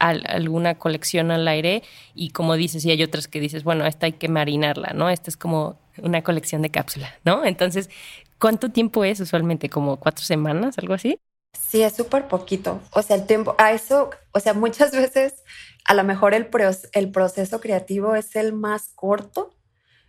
alguna 0.00 0.76
colección 0.76 1.30
al 1.30 1.46
aire 1.46 1.82
y 2.14 2.30
como 2.30 2.56
dices, 2.56 2.84
y 2.84 2.90
hay 2.90 3.02
otras 3.02 3.28
que 3.28 3.40
dices, 3.40 3.64
bueno, 3.64 3.86
esta 3.86 4.06
hay 4.06 4.12
que 4.12 4.28
marinarla, 4.28 4.92
¿no? 4.94 5.08
Esta 5.10 5.30
es 5.30 5.36
como 5.36 5.78
una 6.02 6.22
colección 6.22 6.62
de 6.62 6.70
cápsula, 6.70 7.14
¿no? 7.24 7.44
Entonces, 7.44 7.90
¿cuánto 8.38 8.70
tiempo 8.70 9.04
es 9.04 9.20
usualmente? 9.20 9.68
¿Como 9.68 9.98
cuatro 9.98 10.24
semanas, 10.24 10.78
algo 10.78 10.94
así? 10.94 11.20
Sí, 11.58 11.82
es 11.82 11.94
súper 11.94 12.28
poquito. 12.28 12.80
O 12.92 13.02
sea, 13.02 13.16
el 13.16 13.26
tiempo, 13.26 13.54
a 13.58 13.72
eso, 13.72 14.10
o 14.32 14.40
sea, 14.40 14.54
muchas 14.54 14.90
veces 14.96 15.42
a 15.84 15.94
lo 15.94 16.04
mejor 16.04 16.34
el, 16.34 16.48
el 16.92 17.10
proceso 17.10 17.60
creativo 17.60 18.14
es 18.14 18.36
el 18.36 18.52
más 18.52 18.90
corto, 18.94 19.54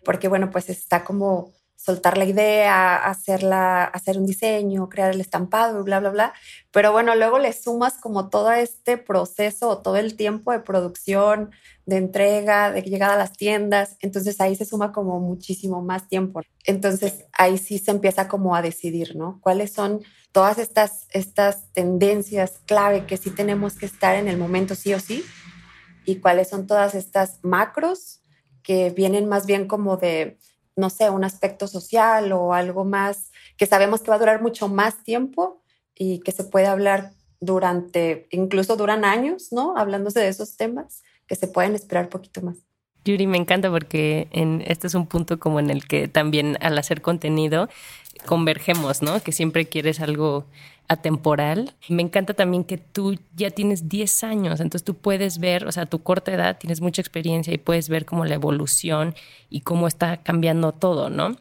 porque 0.03 0.27
bueno, 0.27 0.49
pues 0.49 0.69
está 0.69 1.03
como 1.03 1.53
soltar 1.83 2.17
la 2.17 2.25
idea, 2.25 2.95
hacerla, 2.95 3.85
hacer 3.85 4.17
un 4.17 4.27
diseño, 4.27 4.87
crear 4.87 5.11
el 5.11 5.21
estampado, 5.21 5.83
bla, 5.83 5.99
bla, 5.99 6.11
bla. 6.11 6.33
Pero 6.71 6.91
bueno, 6.91 7.15
luego 7.15 7.39
le 7.39 7.53
sumas 7.53 7.95
como 7.95 8.29
todo 8.29 8.51
este 8.51 8.97
proceso 8.97 9.79
todo 9.79 9.97
el 9.97 10.15
tiempo 10.15 10.51
de 10.51 10.59
producción, 10.59 11.49
de 11.87 11.97
entrega, 11.97 12.71
de 12.71 12.83
llegada 12.83 13.15
a 13.15 13.17
las 13.17 13.33
tiendas. 13.33 13.97
Entonces 13.99 14.39
ahí 14.39 14.55
se 14.55 14.65
suma 14.65 14.91
como 14.91 15.19
muchísimo 15.19 15.81
más 15.81 16.07
tiempo. 16.07 16.41
Entonces 16.65 17.25
ahí 17.33 17.57
sí 17.57 17.79
se 17.79 17.89
empieza 17.89 18.27
como 18.27 18.55
a 18.55 18.61
decidir, 18.61 19.15
¿no? 19.15 19.39
¿Cuáles 19.41 19.73
son 19.73 20.01
todas 20.31 20.59
estas, 20.59 21.07
estas 21.09 21.73
tendencias 21.73 22.59
clave 22.67 23.07
que 23.07 23.17
sí 23.17 23.31
tenemos 23.31 23.73
que 23.73 23.87
estar 23.87 24.15
en 24.15 24.27
el 24.27 24.37
momento 24.37 24.75
sí 24.75 24.93
o 24.93 24.99
sí? 24.99 25.25
¿Y 26.05 26.17
cuáles 26.17 26.49
son 26.49 26.67
todas 26.67 26.93
estas 26.93 27.39
macros 27.41 28.21
que 28.61 28.91
vienen 28.91 29.27
más 29.27 29.47
bien 29.47 29.67
como 29.67 29.97
de 29.97 30.37
no 30.75 30.89
sé, 30.89 31.09
un 31.09 31.23
aspecto 31.23 31.67
social 31.67 32.31
o 32.31 32.53
algo 32.53 32.85
más 32.85 33.31
que 33.57 33.65
sabemos 33.65 34.01
que 34.01 34.09
va 34.09 34.15
a 34.15 34.19
durar 34.19 34.41
mucho 34.41 34.67
más 34.67 35.03
tiempo 35.03 35.61
y 35.95 36.19
que 36.21 36.31
se 36.31 36.43
puede 36.43 36.67
hablar 36.67 37.11
durante, 37.39 38.27
incluso 38.31 38.75
duran 38.77 39.03
años, 39.03 39.51
¿no? 39.51 39.75
Hablándose 39.77 40.19
de 40.19 40.29
esos 40.29 40.57
temas 40.57 41.03
que 41.27 41.35
se 41.35 41.47
pueden 41.47 41.75
esperar 41.75 42.09
poquito 42.09 42.41
más. 42.41 42.57
Yuri, 43.03 43.25
me 43.27 43.37
encanta 43.37 43.69
porque 43.71 44.27
este 44.65 44.87
es 44.87 44.93
un 44.93 45.07
punto 45.07 45.39
como 45.39 45.59
en 45.59 45.69
el 45.69 45.85
que 45.85 46.07
también 46.07 46.57
al 46.61 46.77
hacer 46.77 47.01
contenido 47.01 47.67
convergemos, 48.25 49.01
¿no? 49.01 49.19
Que 49.21 49.31
siempre 49.31 49.65
quieres 49.65 49.99
algo 49.99 50.45
atemporal. 50.87 51.73
Me 51.89 52.03
encanta 52.03 52.33
también 52.33 52.63
que 52.63 52.77
tú 52.77 53.17
ya 53.35 53.49
tienes 53.49 53.89
10 53.89 54.23
años, 54.23 54.59
entonces 54.59 54.83
tú 54.83 54.95
puedes 54.95 55.39
ver, 55.39 55.65
o 55.65 55.71
sea, 55.71 55.85
tu 55.85 56.03
corta 56.03 56.31
edad, 56.31 56.57
tienes 56.59 56.81
mucha 56.81 57.01
experiencia 57.01 57.53
y 57.53 57.57
puedes 57.57 57.89
ver 57.89 58.05
como 58.05 58.25
la 58.25 58.35
evolución 58.35 59.15
y 59.49 59.61
cómo 59.61 59.87
está 59.87 60.17
cambiando 60.17 60.71
todo, 60.71 61.09
¿no? 61.09 61.37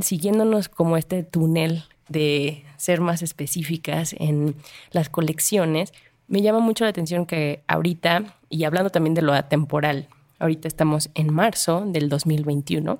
Siguiéndonos 0.00 0.68
como 0.68 0.96
este 0.96 1.22
túnel 1.22 1.84
de 2.08 2.64
ser 2.76 3.00
más 3.00 3.22
específicas 3.22 4.14
en 4.18 4.54
las 4.90 5.08
colecciones, 5.08 5.92
me 6.28 6.40
llama 6.40 6.60
mucho 6.60 6.84
la 6.84 6.90
atención 6.90 7.26
que 7.26 7.62
ahorita, 7.66 8.36
y 8.48 8.64
hablando 8.64 8.90
también 8.90 9.14
de 9.14 9.22
lo 9.22 9.34
atemporal, 9.34 10.08
ahorita 10.38 10.68
estamos 10.68 11.10
en 11.14 11.32
marzo 11.32 11.84
del 11.86 12.08
2021, 12.08 12.98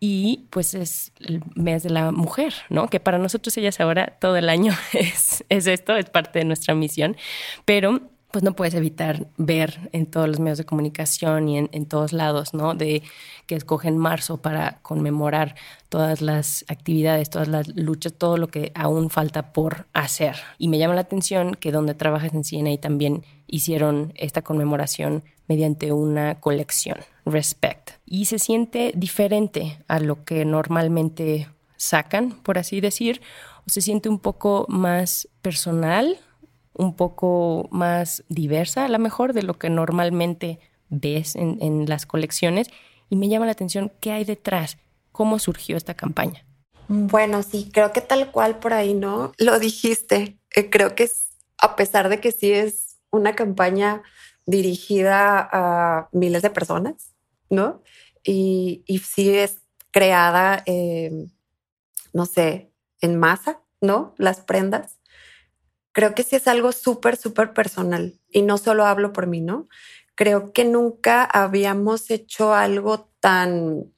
y 0.00 0.46
pues 0.48 0.72
es 0.74 1.12
el 1.20 1.42
mes 1.54 1.82
de 1.82 1.90
la 1.90 2.10
mujer, 2.10 2.54
¿no? 2.70 2.88
Que 2.88 3.00
para 3.00 3.18
nosotros 3.18 3.56
ellas 3.58 3.80
ahora 3.80 4.16
todo 4.18 4.36
el 4.36 4.48
año 4.48 4.72
es, 4.94 5.44
es 5.50 5.66
esto, 5.66 5.94
es 5.94 6.08
parte 6.08 6.38
de 6.38 6.46
nuestra 6.46 6.74
misión, 6.74 7.16
pero 7.66 8.00
pues 8.30 8.44
no 8.44 8.54
puedes 8.54 8.74
evitar 8.74 9.26
ver 9.36 9.90
en 9.92 10.06
todos 10.06 10.28
los 10.28 10.38
medios 10.38 10.58
de 10.58 10.64
comunicación 10.64 11.48
y 11.48 11.58
en, 11.58 11.68
en, 11.72 11.86
todos 11.86 12.12
lados, 12.12 12.54
¿no? 12.54 12.74
De 12.74 13.02
que 13.46 13.56
escogen 13.56 13.98
marzo 13.98 14.40
para 14.40 14.78
conmemorar 14.82 15.56
todas 15.88 16.22
las 16.22 16.64
actividades, 16.68 17.28
todas 17.28 17.48
las 17.48 17.66
luchas, 17.68 18.12
todo 18.12 18.36
lo 18.36 18.46
que 18.46 18.70
aún 18.76 19.10
falta 19.10 19.52
por 19.52 19.86
hacer. 19.92 20.36
Y 20.58 20.68
me 20.68 20.78
llama 20.78 20.94
la 20.94 21.00
atención 21.00 21.54
que 21.54 21.72
donde 21.72 21.94
trabajas 21.94 22.32
en 22.32 22.44
CNA 22.44 22.80
también 22.80 23.24
hicieron 23.48 24.12
esta 24.14 24.42
conmemoración 24.42 25.24
mediante 25.50 25.92
una 25.92 26.38
colección, 26.38 26.98
Respect. 27.26 27.90
Y 28.06 28.26
se 28.26 28.38
siente 28.38 28.92
diferente 28.94 29.82
a 29.88 29.98
lo 29.98 30.24
que 30.24 30.44
normalmente 30.44 31.48
sacan, 31.76 32.40
por 32.44 32.56
así 32.56 32.80
decir, 32.80 33.20
o 33.66 33.68
se 33.68 33.80
siente 33.80 34.08
un 34.08 34.20
poco 34.20 34.64
más 34.68 35.28
personal, 35.42 36.20
un 36.72 36.94
poco 36.94 37.66
más 37.72 38.22
diversa 38.28 38.84
a 38.84 38.88
lo 38.88 39.00
mejor 39.00 39.32
de 39.32 39.42
lo 39.42 39.58
que 39.58 39.70
normalmente 39.70 40.60
ves 40.88 41.34
en, 41.34 41.84
las 41.88 42.06
colecciones. 42.06 42.68
Y 43.08 43.16
me 43.16 43.28
llama 43.28 43.46
la 43.46 43.52
atención 43.52 43.90
qué 43.98 44.12
hay 44.12 44.22
detrás, 44.22 44.78
cómo 45.10 45.40
surgió 45.40 45.76
esta 45.76 45.94
campaña. 45.94 46.46
Bueno, 46.86 47.42
sí, 47.42 47.70
creo 47.72 47.92
que 47.92 48.02
tal 48.02 48.30
cual 48.30 48.60
por 48.60 48.72
ahí, 48.72 48.94
¿no? 48.94 49.32
Lo 49.36 49.58
dijiste. 49.58 50.38
Creo 50.70 50.94
que 50.94 51.02
es, 51.04 51.30
a 51.58 51.74
pesar 51.74 52.08
de 52.08 52.20
que 52.20 52.30
sí 52.30 52.52
es 52.52 53.00
una 53.10 53.34
campaña 53.34 54.04
dirigida 54.50 55.48
a 55.52 56.08
miles 56.12 56.42
de 56.42 56.50
personas, 56.50 57.14
¿no? 57.48 57.82
Y, 58.24 58.82
y 58.86 58.98
sí 58.98 59.30
es 59.30 59.58
creada, 59.90 60.64
no 62.12 62.26
sé, 62.26 62.72
en 63.00 63.18
masa, 63.18 63.60
¿no? 63.80 64.14
Las 64.18 64.40
prendas. 64.40 64.98
Creo 65.92 66.14
que 66.14 66.22
sí 66.22 66.36
es 66.36 66.46
algo 66.46 66.72
súper, 66.72 67.16
súper 67.16 67.52
personal. 67.52 68.20
Y 68.30 68.42
no 68.42 68.58
solo 68.58 68.84
hablo 68.86 69.12
por 69.12 69.26
mí, 69.26 69.40
¿no? 69.40 69.68
Creo 70.14 70.52
que 70.52 70.64
nunca 70.64 71.24
habíamos 71.24 72.10
hecho 72.10 72.54
algo 72.54 73.10
tan 73.20 73.92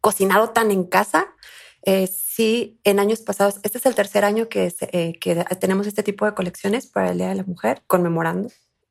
cocinado 0.00 0.50
tan 0.50 0.70
en 0.70 0.84
casa. 0.84 1.34
Eh, 1.82 2.06
sí, 2.06 2.78
en 2.84 3.00
años 3.00 3.20
pasados, 3.20 3.58
este 3.62 3.78
es 3.78 3.86
el 3.86 3.94
tercer 3.94 4.24
año 4.24 4.48
que, 4.48 4.72
eh, 4.92 5.18
que 5.18 5.44
tenemos 5.58 5.86
este 5.86 6.02
tipo 6.02 6.26
de 6.26 6.34
colecciones 6.34 6.86
para 6.86 7.10
el 7.10 7.18
Día 7.18 7.30
de 7.30 7.36
la 7.36 7.44
Mujer, 7.44 7.82
conmemorando. 7.86 8.50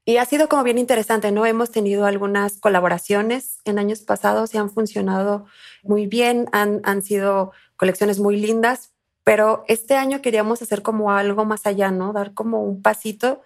Y 0.09 0.17
ha 0.17 0.25
sido 0.25 0.49
como 0.49 0.63
bien 0.63 0.79
interesante, 0.79 1.31
¿no? 1.31 1.45
Hemos 1.45 1.69
tenido 1.69 2.07
algunas 2.07 2.57
colaboraciones 2.57 3.59
en 3.63 3.77
años 3.77 3.99
pasados 4.01 4.55
y 4.55 4.57
han 4.57 4.71
funcionado 4.71 5.45
muy 5.83 6.07
bien, 6.07 6.47
han, 6.51 6.81
han 6.83 7.03
sido 7.03 7.51
colecciones 7.77 8.17
muy 8.17 8.35
lindas, 8.35 8.91
pero 9.23 9.63
este 9.67 9.93
año 9.97 10.23
queríamos 10.23 10.63
hacer 10.63 10.81
como 10.81 11.11
algo 11.11 11.45
más 11.45 11.67
allá, 11.67 11.91
¿no? 11.91 12.11
Dar 12.11 12.33
como 12.33 12.63
un 12.63 12.81
pasito 12.81 13.43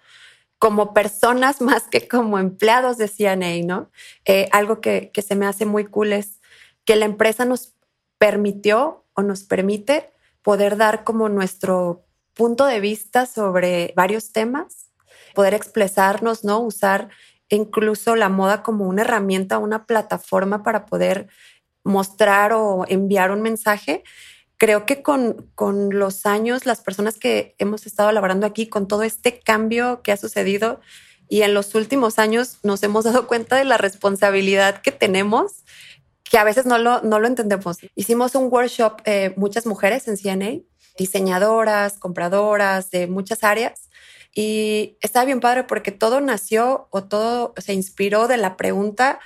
como 0.58 0.94
personas 0.94 1.60
más 1.60 1.82
que 1.82 2.08
como 2.08 2.38
empleados 2.38 2.96
de 2.96 3.08
CNA, 3.08 3.62
¿no? 3.66 3.90
Eh, 4.24 4.48
algo 4.50 4.80
que, 4.80 5.10
que 5.12 5.20
se 5.20 5.34
me 5.34 5.44
hace 5.44 5.66
muy 5.66 5.84
cool 5.84 6.14
es 6.14 6.40
que 6.86 6.96
la 6.96 7.04
empresa 7.04 7.44
nos 7.44 7.74
permitió 8.16 9.04
o 9.12 9.20
nos 9.20 9.42
permite 9.42 10.12
poder 10.40 10.78
dar 10.78 11.04
como 11.04 11.28
nuestro 11.28 12.06
punto 12.32 12.64
de 12.64 12.80
vista 12.80 13.26
sobre 13.26 13.92
varios 13.94 14.32
temas 14.32 14.83
poder 15.34 15.54
expresarnos, 15.54 16.44
¿no? 16.44 16.60
Usar 16.60 17.08
incluso 17.48 18.16
la 18.16 18.28
moda 18.28 18.62
como 18.62 18.86
una 18.86 19.02
herramienta, 19.02 19.58
una 19.58 19.86
plataforma 19.86 20.62
para 20.62 20.86
poder 20.86 21.28
mostrar 21.82 22.52
o 22.52 22.84
enviar 22.88 23.30
un 23.30 23.42
mensaje. 23.42 24.02
Creo 24.56 24.86
que 24.86 25.02
con, 25.02 25.50
con 25.54 25.98
los 25.98 26.26
años, 26.26 26.64
las 26.64 26.80
personas 26.80 27.18
que 27.18 27.54
hemos 27.58 27.86
estado 27.86 28.10
laborando 28.12 28.46
aquí, 28.46 28.68
con 28.68 28.88
todo 28.88 29.02
este 29.02 29.40
cambio 29.40 30.00
que 30.02 30.12
ha 30.12 30.16
sucedido 30.16 30.80
y 31.28 31.42
en 31.42 31.54
los 31.54 31.74
últimos 31.74 32.18
años 32.18 32.58
nos 32.62 32.82
hemos 32.82 33.04
dado 33.04 33.26
cuenta 33.26 33.56
de 33.56 33.64
la 33.64 33.76
responsabilidad 33.76 34.80
que 34.82 34.92
tenemos, 34.92 35.64
que 36.22 36.38
a 36.38 36.44
veces 36.44 36.66
no 36.66 36.78
lo, 36.78 37.02
no 37.02 37.18
lo 37.18 37.26
entendemos. 37.26 37.78
Hicimos 37.94 38.34
un 38.34 38.48
workshop, 38.50 39.00
eh, 39.04 39.34
muchas 39.36 39.66
mujeres 39.66 40.08
en 40.08 40.16
CNA, 40.16 40.62
diseñadoras, 40.98 41.98
compradoras 41.98 42.90
de 42.90 43.06
muchas 43.06 43.44
áreas, 43.44 43.90
y 44.34 44.98
está 45.00 45.24
bien 45.24 45.40
padre 45.40 45.64
porque 45.64 45.92
todo 45.92 46.20
nació 46.20 46.88
o 46.90 47.04
todo 47.04 47.54
se 47.56 47.72
inspiró 47.72 48.26
de 48.26 48.36
la 48.36 48.56
pregunta, 48.56 49.20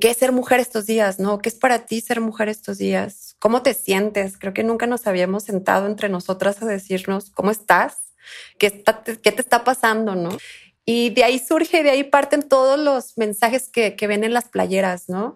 ¿qué 0.00 0.10
es 0.10 0.18
ser 0.18 0.32
mujer 0.32 0.60
estos 0.60 0.86
días? 0.86 1.18
¿No? 1.18 1.38
¿Qué 1.38 1.48
es 1.48 1.54
para 1.54 1.86
ti 1.86 2.00
ser 2.00 2.20
mujer 2.20 2.50
estos 2.50 2.78
días? 2.78 3.36
¿Cómo 3.38 3.62
te 3.62 3.72
sientes? 3.72 4.38
Creo 4.38 4.52
que 4.52 4.62
nunca 4.62 4.86
nos 4.86 5.06
habíamos 5.06 5.44
sentado 5.44 5.86
entre 5.86 6.10
nosotras 6.10 6.62
a 6.62 6.66
decirnos, 6.66 7.30
¿cómo 7.30 7.50
estás? 7.50 8.14
¿Qué, 8.58 8.84
qué 9.22 9.32
te 9.32 9.40
está 9.40 9.64
pasando? 9.64 10.14
¿No? 10.14 10.36
Y 10.84 11.10
de 11.10 11.24
ahí 11.24 11.38
surge, 11.38 11.82
de 11.82 11.90
ahí 11.90 12.04
parten 12.04 12.42
todos 12.42 12.78
los 12.78 13.16
mensajes 13.16 13.70
que, 13.70 13.96
que 13.96 14.06
ven 14.06 14.24
en 14.24 14.34
las 14.34 14.48
playeras, 14.48 15.08
¿no? 15.08 15.34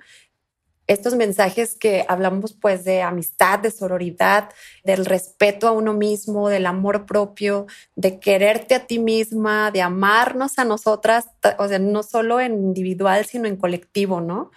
Estos 0.88 1.14
mensajes 1.14 1.76
que 1.76 2.04
hablamos 2.09 2.54
pues 2.54 2.83
de 2.85 3.02
amistad, 3.02 3.59
de 3.59 3.71
sororidad, 3.71 4.50
del 4.83 5.04
respeto 5.04 5.68
a 5.68 5.73
uno 5.73 5.92
mismo, 5.92 6.49
del 6.49 6.66
amor 6.66 7.04
propio, 7.07 7.66
de 7.95 8.18
quererte 8.18 8.75
a 8.75 8.87
ti 8.87 8.99
misma, 8.99 9.71
de 9.71 9.83
amarnos 9.83 10.59
a 10.59 10.64
nosotras, 10.64 11.28
o 11.59 11.68
sea, 11.68 11.78
no 11.78 12.02
solo 12.02 12.40
en 12.40 12.54
individual, 12.54 13.26
sino 13.26 13.47
en 13.47 13.57
colectivo, 13.57 14.21
¿no? 14.21 14.50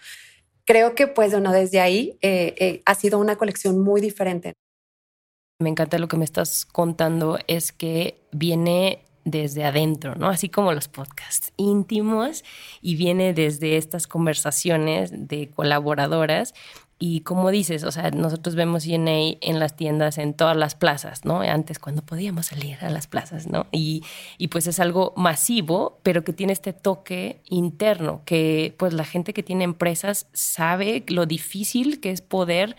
Creo 0.66 0.96
que 0.96 1.08
pues 1.08 1.32
bueno, 1.32 1.52
desde 1.52 1.82
ahí 1.82 2.18
eh, 2.22 2.56
eh, 2.58 2.82
ha 2.86 2.96
sido 2.96 3.20
una 3.20 3.36
colección 3.36 3.82
muy 3.82 4.00
diferente. 4.00 4.54
Me 5.60 5.70
encanta 5.70 6.00
lo 6.00 6.08
que 6.08 6.18
me 6.18 6.26
estás 6.26 6.66
contando, 6.66 7.38
es 7.48 7.74
que 7.74 8.26
viene 8.32 9.04
desde 9.26 9.64
adentro, 9.64 10.16
¿no? 10.16 10.30
Así 10.30 10.50
como 10.50 10.74
los 10.74 10.88
podcasts 10.88 11.54
íntimos 11.58 12.44
y 12.82 12.96
viene 12.96 13.34
desde 13.34 13.78
estas 13.78 14.08
conversaciones 14.08 15.12
de 15.28 15.50
colaboradoras 15.50 16.54
Y 17.04 17.22
como 17.22 17.50
dices, 17.50 17.84
o 17.84 17.92
sea, 17.92 18.12
nosotros 18.12 18.54
vemos 18.54 18.84
CNA 18.84 19.38
en 19.42 19.60
las 19.60 19.76
tiendas, 19.76 20.20
en 20.20 20.36
todas 20.36 20.56
las 20.56 20.76
plazas, 20.76 21.26
¿no? 21.26 21.42
Antes 21.42 21.80
cuando 21.80 22.04
podíamos 22.04 22.46
salir 22.46 22.78
a 22.82 22.92
las 22.92 23.08
plazas, 23.08 23.48
¿no? 23.48 23.66
Y, 23.72 24.04
y 24.38 24.50
pues 24.50 24.68
es 24.68 24.80
algo 24.80 25.12
masivo, 25.18 26.00
pero 26.04 26.24
que 26.24 26.32
tiene 26.32 26.54
este 26.54 26.74
toque 26.74 27.42
interno, 27.50 28.22
que 28.24 28.76
pues 28.78 28.94
la 28.94 29.04
gente 29.04 29.34
que 29.34 29.42
tiene 29.42 29.64
empresas 29.64 30.28
sabe 30.34 31.04
lo 31.08 31.26
difícil 31.26 32.00
que 32.02 32.12
es 32.12 32.22
poder 32.22 32.76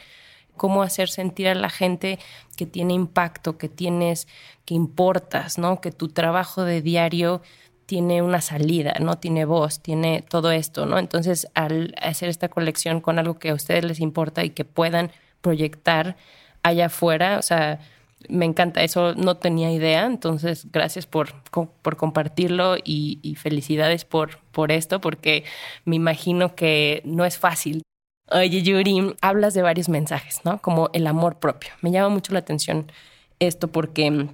cómo 0.63 0.85
hacer 0.85 1.09
sentir 1.09 1.49
a 1.49 1.57
la 1.57 1.71
gente 1.71 2.21
que 2.57 2.67
tiene 2.67 2.95
impacto, 2.95 3.59
que 3.59 3.69
tienes, 3.69 4.29
que 4.65 4.75
importas, 4.75 5.59
¿no? 5.59 5.81
Que 5.81 5.91
tu 5.91 6.07
trabajo 6.07 6.63
de 6.63 6.81
diario 6.83 7.43
tiene 7.85 8.23
una 8.23 8.41
salida, 8.41 8.95
¿no? 9.01 9.19
Tiene 9.19 9.45
voz, 9.45 9.81
tiene 9.81 10.23
todo 10.23 10.53
esto, 10.53 10.87
¿no? 10.87 11.01
Entonces, 11.01 11.49
al 11.55 11.97
hacer 12.01 12.29
esta 12.29 12.49
colección 12.49 13.01
con 13.01 13.19
algo 13.19 13.41
que 13.41 13.51
a 13.51 13.55
ustedes 13.55 13.85
les 13.85 13.99
importa 13.99 14.45
y 14.45 14.51
que 14.51 14.65
puedan 14.65 15.11
proyectar 15.41 16.17
allá 16.63 16.87
afuera, 16.87 17.39
o 17.39 17.43
sea, 17.43 17.81
me 18.29 18.45
encanta, 18.45 18.85
eso 18.85 19.17
no 19.17 19.39
tenía 19.39 19.73
idea, 19.73 20.07
entonces 20.07 20.71
gracias 20.71 21.07
por, 21.07 21.43
por 21.83 21.97
compartirlo 21.97 22.77
y, 22.85 23.37
felicidades 23.37 24.05
por, 24.05 24.39
por 24.53 24.71
esto, 24.71 25.01
porque 25.01 25.43
me 25.85 25.97
imagino 25.97 26.55
que 26.55 27.03
no 27.05 27.25
es 27.25 27.37
fácil. 27.37 27.83
Oye, 28.31 28.63
Yuri, 28.63 29.15
hablas 29.21 29.55
de 29.55 29.63
varios 29.63 29.89
mensajes, 29.89 30.41
¿no? 30.45 30.61
Como 30.63 30.91
el 30.93 31.07
amor 31.07 31.39
propio. 31.39 31.73
Me 31.83 31.91
llama 31.91 32.09
mucho 32.09 32.33
la 32.33 32.39
atención 32.39 32.91
esto 33.39 33.69
porque 33.69 34.29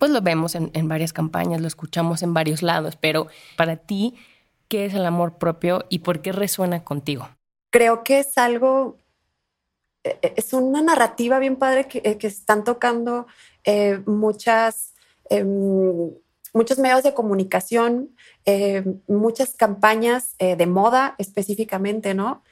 pues 0.00 0.10
lo 0.10 0.22
vemos 0.22 0.54
en, 0.54 0.88
varias 0.88 1.12
campañas, 1.12 1.60
lo 1.60 1.66
escuchamos 1.68 2.22
en 2.22 2.32
varios 2.32 2.62
lados, 2.62 2.96
pero 2.96 3.26
para 3.58 3.76
ti, 3.76 4.14
¿qué 4.66 4.86
es 4.86 4.94
el 4.94 5.04
amor 5.04 5.36
propio 5.36 5.84
y 5.90 5.98
por 5.98 6.22
qué 6.22 6.32
resuena 6.32 6.82
contigo? 6.84 7.28
Creo 7.68 8.02
que 8.02 8.20
es 8.20 8.38
algo, 8.38 8.96
e, 10.02 10.18
e, 10.22 10.32
es 10.36 10.54
una 10.54 10.80
narrativa 10.80 11.38
bien 11.38 11.56
padre 11.56 11.86
que, 11.86 11.98
eh, 11.98 12.16
están 12.22 12.64
tocando 12.64 13.26
eh, 13.64 14.00
muchas, 14.06 14.94
em, 15.28 16.10
muchos 16.54 16.78
medios 16.78 17.02
de 17.02 17.12
comunicación, 17.12 18.16
eh, 18.46 18.82
muchas 19.06 19.54
campañas 19.54 20.34
de 20.38 20.66
moda 20.66 21.14
específicamente, 21.18 22.14
¿no? 22.14 22.42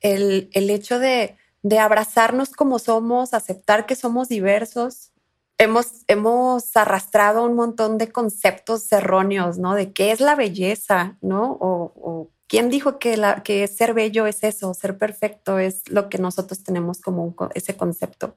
El, 0.00 0.50
el 0.52 0.70
hecho 0.70 0.98
de, 0.98 1.36
de 1.62 1.78
abrazarnos 1.78 2.50
como 2.50 2.78
somos, 2.78 3.34
aceptar 3.34 3.86
que 3.86 3.96
somos 3.96 4.28
diversos, 4.28 5.12
hemos, 5.58 6.04
hemos 6.06 6.76
arrastrado 6.76 7.44
un 7.44 7.54
montón 7.54 7.98
de 7.98 8.12
conceptos 8.12 8.90
erróneos, 8.92 9.58
¿no? 9.58 9.74
De 9.74 9.92
qué 9.92 10.12
es 10.12 10.20
la 10.20 10.34
belleza, 10.34 11.16
¿no? 11.20 11.56
O, 11.60 12.30
quién 12.48 12.70
dijo 12.70 13.00
que, 13.00 13.16
la, 13.16 13.42
que 13.42 13.66
ser 13.66 13.94
bello 13.94 14.26
es 14.26 14.44
eso, 14.44 14.72
ser 14.74 14.98
perfecto 14.98 15.58
es 15.58 15.88
lo 15.90 16.08
que 16.08 16.18
nosotros 16.18 16.62
tenemos 16.62 17.00
como 17.00 17.34
ese 17.54 17.76
concepto. 17.76 18.36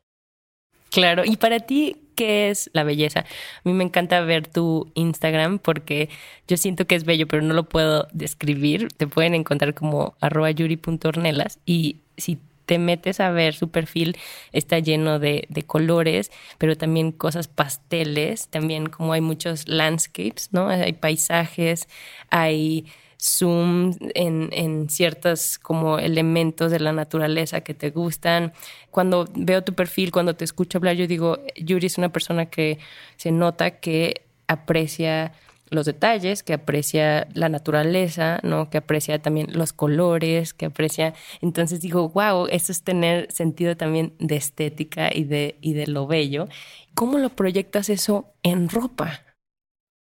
Claro, 0.92 1.24
y 1.26 1.38
para 1.38 1.60
ti, 1.60 1.98
¿qué 2.16 2.50
es 2.50 2.70
la 2.74 2.84
belleza? 2.84 3.22
A 3.22 3.62
mí 3.64 3.74
me 3.74 3.84
encanta 3.84 4.22
ver 4.22 4.48
tu 4.48 4.92
Instagram 4.96 5.60
porque 5.60 6.10
yo 6.48 6.58
siento 6.58 6.86
que 6.88 6.96
es 6.96 7.04
bello, 7.04 7.28
pero 7.28 7.44
no 7.44 7.54
lo 7.54 7.70
puedo 7.70 8.08
describir. 8.12 8.88
Te 8.98 9.08
pueden 9.08 9.36
encontrar 9.36 9.74
como 9.74 10.16
arroba 10.20 10.50
yuri.ornelas 10.52 11.60
y 11.66 11.98
si 12.18 12.40
te 12.70 12.78
metes 12.78 13.20
a 13.20 13.32
ver 13.32 13.56
su 13.56 13.72
perfil, 13.72 14.16
está 14.52 14.78
lleno 14.78 15.18
de, 15.18 15.48
colores, 15.66 16.30
pero 16.60 16.78
también 16.78 17.12
cosas 17.12 17.48
pasteles, 17.48 18.48
también 18.50 18.90
como 18.90 19.14
hay 19.14 19.22
muchos 19.22 19.68
landscapes, 19.68 20.50
¿no? 20.52 20.70
Hay 20.70 20.94
paisajes, 20.94 21.88
hay 22.30 22.86
zoom 23.22 23.96
en, 24.16 24.50
en, 24.54 24.90
ciertos 24.90 25.60
como 25.60 26.00
elementos 26.00 26.72
de 26.72 26.80
la 26.80 26.94
naturaleza 26.94 27.62
que 27.62 27.74
te 27.74 27.90
gustan. 27.92 28.54
Cuando 28.92 29.28
veo 29.36 29.64
tu 29.64 29.74
perfil, 29.74 30.12
cuando 30.12 30.36
te 30.36 30.46
escucho 30.46 30.78
hablar, 30.78 30.96
yo 30.96 31.06
digo, 31.06 31.40
Yuri 31.58 31.88
es 31.88 31.98
una 31.98 32.10
persona 32.10 32.46
que 32.46 32.80
se 33.18 33.32
nota 33.32 33.80
que 33.80 34.22
aprecia 34.48 35.34
los 35.70 35.86
detalles, 35.86 36.44
que 36.44 36.54
aprecia 36.54 37.28
la 37.34 37.50
naturaleza, 37.50 38.40
¿no? 38.42 38.70
Que 38.70 38.80
aprecia 38.80 39.22
también 39.22 39.48
los 39.52 39.74
colores, 39.74 40.54
que 40.54 40.66
aprecia. 40.66 41.14
Entonces 41.42 41.82
digo, 41.82 42.10
wow, 42.10 42.48
eso 42.50 42.72
es 42.72 42.84
tener 42.84 43.32
sentido 43.32 43.78
también 43.78 44.14
de 44.20 44.36
estética 44.36 45.10
y 45.14 45.26
de, 45.26 45.58
y 45.62 45.74
de 45.74 45.88
lo 45.88 46.08
bello. 46.08 46.48
¿Cómo 46.96 47.20
lo 47.20 47.30
proyectas 47.30 47.90
eso 47.90 48.34
en 48.44 48.70
ropa? 48.70 49.22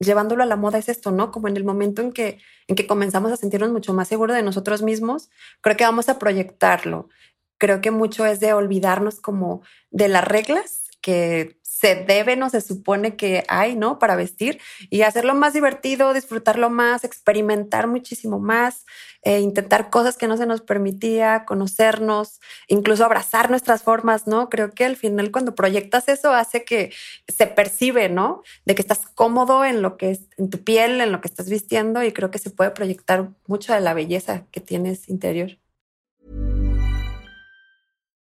Llevándolo 0.03 0.43
a 0.43 0.45
la 0.45 0.55
moda 0.55 0.77
es 0.77 0.89
esto, 0.89 1.11
¿no? 1.11 1.31
Como 1.31 1.47
en 1.47 1.57
el 1.57 1.63
momento 1.63 2.01
en 2.01 2.11
que, 2.11 2.39
en 2.67 2.75
que 2.75 2.87
comenzamos 2.87 3.31
a 3.31 3.37
sentirnos 3.37 3.71
mucho 3.71 3.93
más 3.93 4.07
seguros 4.07 4.35
de 4.35 4.43
nosotros 4.43 4.81
mismos, 4.81 5.29
creo 5.61 5.77
que 5.77 5.83
vamos 5.83 6.09
a 6.09 6.19
proyectarlo. 6.19 7.09
Creo 7.57 7.81
que 7.81 7.91
mucho 7.91 8.25
es 8.25 8.39
de 8.39 8.53
olvidarnos 8.53 9.19
como 9.19 9.61
de 9.91 10.09
las 10.09 10.25
reglas 10.25 10.89
que 11.01 11.59
se 11.83 11.95
debe, 11.95 12.37
no 12.37 12.49
se 12.49 12.61
supone 12.61 13.17
que 13.17 13.43
hay, 13.49 13.75
¿no? 13.75 13.99
Para 13.99 14.15
vestir 14.15 14.61
y 14.89 15.01
hacerlo 15.01 15.35
más 15.35 15.51
divertido, 15.51 16.13
disfrutarlo 16.13 16.69
más, 16.69 17.03
experimentar 17.03 17.87
muchísimo 17.87 18.39
más, 18.39 18.85
eh, 19.23 19.41
intentar 19.41 19.89
cosas 19.89 20.15
que 20.15 20.29
no 20.29 20.37
se 20.37 20.45
nos 20.45 20.61
permitía, 20.61 21.43
conocernos, 21.43 22.39
incluso 22.69 23.03
abrazar 23.03 23.49
nuestras 23.49 23.83
formas, 23.83 24.27
¿no? 24.27 24.47
Creo 24.47 24.71
que 24.71 24.85
al 24.85 24.95
final 24.95 25.29
cuando 25.29 25.55
proyectas 25.55 26.07
eso 26.07 26.31
hace 26.31 26.63
que 26.63 26.93
se 27.27 27.47
percibe, 27.47 28.07
¿no? 28.07 28.43
De 28.63 28.75
que 28.75 28.81
estás 28.81 29.05
cómodo 29.13 29.65
en 29.65 29.81
lo 29.81 29.97
que 29.97 30.11
es, 30.11 30.21
en 30.37 30.49
tu 30.49 30.63
piel, 30.63 31.01
en 31.01 31.11
lo 31.11 31.19
que 31.19 31.27
estás 31.27 31.49
vistiendo 31.49 32.01
y 32.01 32.13
creo 32.13 32.31
que 32.31 32.39
se 32.39 32.49
puede 32.49 32.71
proyectar 32.71 33.29
mucho 33.45 33.73
de 33.73 33.81
la 33.81 33.93
belleza 33.93 34.45
que 34.51 34.61
tienes 34.61 35.09
interior. 35.09 35.57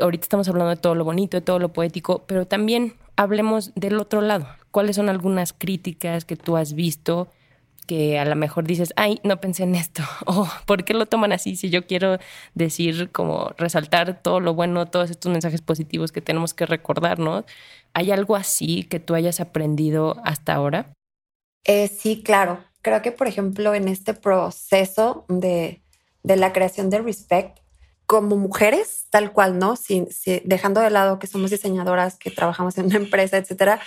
Ahorita 0.00 0.22
estamos 0.22 0.48
hablando 0.48 0.70
de 0.70 0.76
todo 0.76 0.94
lo 0.94 1.04
bonito, 1.04 1.36
de 1.36 1.42
todo 1.42 1.58
lo 1.58 1.72
poético, 1.72 2.24
pero 2.26 2.46
también 2.46 2.94
hablemos 3.16 3.72
del 3.74 3.98
otro 3.98 4.20
lado. 4.20 4.46
¿Cuáles 4.70 4.96
son 4.96 5.08
algunas 5.08 5.52
críticas 5.52 6.24
que 6.24 6.36
tú 6.36 6.56
has 6.56 6.74
visto 6.74 7.28
que 7.86 8.18
a 8.18 8.24
lo 8.24 8.36
mejor 8.36 8.64
dices, 8.64 8.92
ay, 8.96 9.20
no 9.24 9.40
pensé 9.40 9.64
en 9.64 9.74
esto? 9.74 10.02
O 10.26 10.48
¿por 10.66 10.84
qué 10.84 10.94
lo 10.94 11.06
toman 11.06 11.32
así? 11.32 11.56
Si 11.56 11.70
yo 11.70 11.86
quiero 11.86 12.18
decir, 12.54 13.10
como 13.10 13.52
resaltar 13.58 14.22
todo 14.22 14.40
lo 14.40 14.54
bueno, 14.54 14.86
todos 14.86 15.10
estos 15.10 15.30
mensajes 15.30 15.62
positivos 15.62 16.12
que 16.12 16.20
tenemos 16.20 16.54
que 16.54 16.66
recordarnos, 16.66 17.44
¿hay 17.92 18.10
algo 18.10 18.36
así 18.36 18.84
que 18.84 19.00
tú 19.00 19.14
hayas 19.14 19.40
aprendido 19.40 20.16
hasta 20.24 20.54
ahora? 20.54 20.92
Eh, 21.64 21.88
sí, 21.88 22.22
claro. 22.22 22.64
Creo 22.82 23.02
que, 23.02 23.12
por 23.12 23.28
ejemplo, 23.28 23.74
en 23.74 23.86
este 23.86 24.14
proceso 24.14 25.24
de, 25.28 25.82
de 26.22 26.36
la 26.36 26.52
creación 26.52 26.90
de 26.90 27.00
Respect, 27.00 27.61
como 28.12 28.36
mujeres, 28.36 29.06
tal 29.08 29.32
cual, 29.32 29.58
¿no? 29.58 29.74
Sin, 29.74 30.06
dejando 30.44 30.82
de 30.82 30.90
lado 30.90 31.18
que 31.18 31.26
somos 31.26 31.50
diseñadoras, 31.50 32.16
que 32.18 32.30
trabajamos 32.30 32.76
en 32.76 32.84
una 32.84 32.96
empresa, 32.96 33.38
etcétera, 33.38 33.80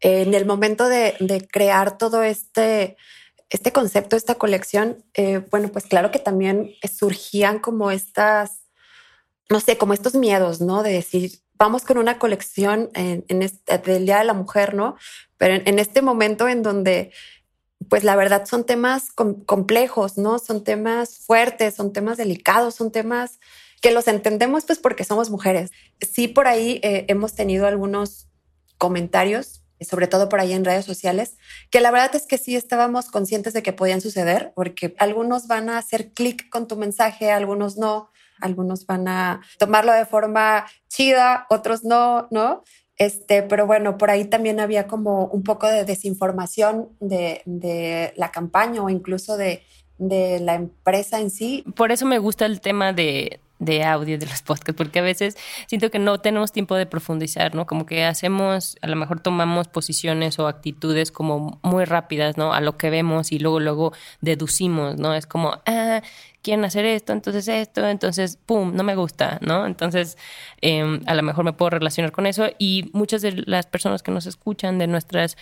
en 0.00 0.32
el 0.32 0.46
momento 0.46 0.88
de, 0.88 1.46
crear 1.52 1.98
todo 1.98 2.22
este, 2.22 2.96
este 3.50 3.72
concepto, 3.72 4.16
esta 4.16 4.36
colección, 4.36 5.04
eh, 5.12 5.42
bueno, 5.50 5.68
pues 5.68 5.84
claro 5.84 6.10
que 6.10 6.18
también 6.18 6.70
surgían 6.90 7.58
como 7.58 7.90
estas, 7.90 8.62
no 9.50 9.60
sé, 9.60 9.76
como 9.76 9.92
estos 9.92 10.14
miedos, 10.14 10.62
¿no? 10.62 10.82
De 10.82 10.92
decir, 10.92 11.32
vamos 11.58 11.84
con 11.84 11.98
una 11.98 12.18
colección 12.18 12.88
en, 12.94 13.42
este, 13.42 13.76
del 13.76 14.06
Día 14.06 14.20
de 14.20 14.24
la 14.24 14.32
Mujer, 14.32 14.72
¿no? 14.72 14.96
Pero 15.36 15.62
en, 15.66 15.78
este 15.78 16.00
momento 16.00 16.48
en 16.48 16.62
donde, 16.62 17.12
pues 17.90 18.04
la 18.04 18.16
verdad 18.16 18.46
son 18.46 18.64
temas 18.64 19.12
complejos, 19.12 20.16
¿no? 20.16 20.38
Son 20.38 20.64
temas 20.64 21.18
fuertes, 21.18 21.74
son 21.74 21.92
temas 21.92 22.16
delicados, 22.16 22.74
son 22.74 22.90
temas 22.90 23.38
que 23.86 23.92
los 23.92 24.08
entendemos 24.08 24.64
pues 24.64 24.80
porque 24.80 25.04
somos 25.04 25.30
mujeres. 25.30 25.70
Sí, 26.00 26.26
por 26.26 26.48
ahí 26.48 26.80
eh, 26.82 27.04
hemos 27.06 27.36
tenido 27.36 27.68
algunos 27.68 28.28
comentarios, 28.78 29.62
sobre 29.80 30.08
todo 30.08 30.28
por 30.28 30.40
ahí 30.40 30.54
en 30.54 30.64
redes 30.64 30.84
sociales, 30.84 31.36
que 31.70 31.80
la 31.80 31.92
verdad 31.92 32.16
es 32.16 32.26
que 32.26 32.36
sí 32.36 32.56
estábamos 32.56 33.12
conscientes 33.12 33.52
de 33.52 33.62
que 33.62 33.72
podían 33.72 34.00
suceder, 34.00 34.52
porque 34.56 34.96
algunos 34.98 35.46
van 35.46 35.70
a 35.70 35.78
hacer 35.78 36.12
clic 36.14 36.48
con 36.50 36.66
tu 36.66 36.74
mensaje, 36.74 37.30
algunos 37.30 37.76
no, 37.76 38.10
algunos 38.40 38.86
van 38.86 39.06
a 39.06 39.40
tomarlo 39.56 39.92
de 39.92 40.04
forma 40.04 40.66
chida, 40.88 41.46
otros 41.48 41.84
no, 41.84 42.26
¿no? 42.32 42.64
Este, 42.96 43.44
pero 43.44 43.66
bueno, 43.66 43.98
por 43.98 44.10
ahí 44.10 44.24
también 44.24 44.58
había 44.58 44.88
como 44.88 45.26
un 45.26 45.44
poco 45.44 45.68
de 45.68 45.84
desinformación 45.84 46.88
de, 46.98 47.42
de 47.44 48.14
la 48.16 48.32
campaña 48.32 48.82
o 48.82 48.90
incluso 48.90 49.36
de 49.36 49.62
de 49.98 50.40
la 50.40 50.54
empresa 50.54 51.20
en 51.20 51.30
sí. 51.30 51.64
Por 51.74 51.92
eso 51.92 52.06
me 52.06 52.18
gusta 52.18 52.46
el 52.46 52.60
tema 52.60 52.92
de, 52.92 53.40
de 53.58 53.84
audio 53.84 54.18
de 54.18 54.26
los 54.26 54.42
podcasts, 54.42 54.76
porque 54.76 54.98
a 54.98 55.02
veces 55.02 55.36
siento 55.66 55.90
que 55.90 55.98
no 55.98 56.18
tenemos 56.20 56.52
tiempo 56.52 56.74
de 56.76 56.86
profundizar, 56.86 57.54
¿no? 57.54 57.66
Como 57.66 57.86
que 57.86 58.04
hacemos, 58.04 58.76
a 58.82 58.86
lo 58.86 58.96
mejor 58.96 59.20
tomamos 59.20 59.68
posiciones 59.68 60.38
o 60.38 60.46
actitudes 60.46 61.10
como 61.12 61.58
muy 61.62 61.84
rápidas, 61.84 62.36
¿no? 62.36 62.52
A 62.52 62.60
lo 62.60 62.76
que 62.76 62.90
vemos 62.90 63.32
y 63.32 63.38
luego, 63.38 63.60
luego 63.60 63.92
deducimos, 64.20 64.96
¿no? 64.96 65.14
Es 65.14 65.26
como, 65.26 65.60
ah, 65.66 66.02
quieren 66.42 66.64
hacer 66.64 66.84
esto, 66.84 67.12
entonces 67.12 67.48
esto, 67.48 67.88
entonces, 67.88 68.38
¡pum!, 68.46 68.74
no 68.74 68.84
me 68.84 68.94
gusta, 68.94 69.38
¿no? 69.40 69.66
Entonces, 69.66 70.16
eh, 70.62 71.00
a 71.06 71.14
lo 71.14 71.22
mejor 71.22 71.44
me 71.44 71.52
puedo 71.52 71.70
relacionar 71.70 72.12
con 72.12 72.26
eso 72.26 72.48
y 72.58 72.90
muchas 72.92 73.22
de 73.22 73.32
las 73.46 73.66
personas 73.66 74.02
que 74.02 74.12
nos 74.12 74.26
escuchan, 74.26 74.78
de 74.78 74.86
nuestras 74.86 75.36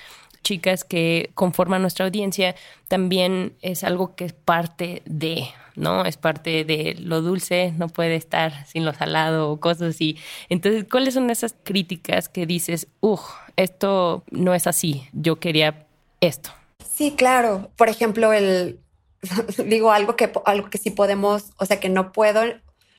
chicas 0.45 0.85
que 0.85 1.33
conforman 1.35 1.83
nuestra 1.83 2.07
audiencia, 2.07 2.55
también 2.87 3.57
es 3.63 3.83
algo 3.83 4.15
que 4.15 4.27
es 4.27 4.33
parte 4.33 5.03
de, 5.07 5.49
¿no? 5.75 6.05
Es 6.05 6.17
parte 6.17 6.65
de 6.65 6.95
lo 7.01 7.21
dulce, 7.21 7.73
no 7.77 7.89
puede 7.89 8.15
estar 8.15 8.65
sin 8.67 8.85
lo 8.85 8.95
salado 8.95 9.51
o 9.51 9.59
cosas 9.59 9.97
así. 9.97 10.17
Entonces, 10.49 10.85
¿cuáles 10.89 11.15
son 11.15 11.31
esas 11.31 11.57
críticas 11.65 12.29
que 12.29 12.47
dices, 12.47 12.87
uff, 13.01 13.23
esto 13.57 14.23
no 14.31 14.55
es 14.55 14.69
así, 14.69 15.09
yo 15.13 15.41
quería 15.41 15.87
esto? 16.21 16.51
Sí, 16.95 17.15
claro. 17.17 17.71
Por 17.77 17.89
ejemplo, 17.89 18.33
el 18.33 18.79
digo 19.67 19.91
algo 19.91 20.15
que 20.17 20.31
algo 20.45 20.71
que 20.71 20.79
sí 20.79 20.91
podemos, 20.91 21.53
o 21.57 21.67
sea, 21.67 21.81
que 21.81 21.89
no 21.89 22.13
puedo, 22.13 22.43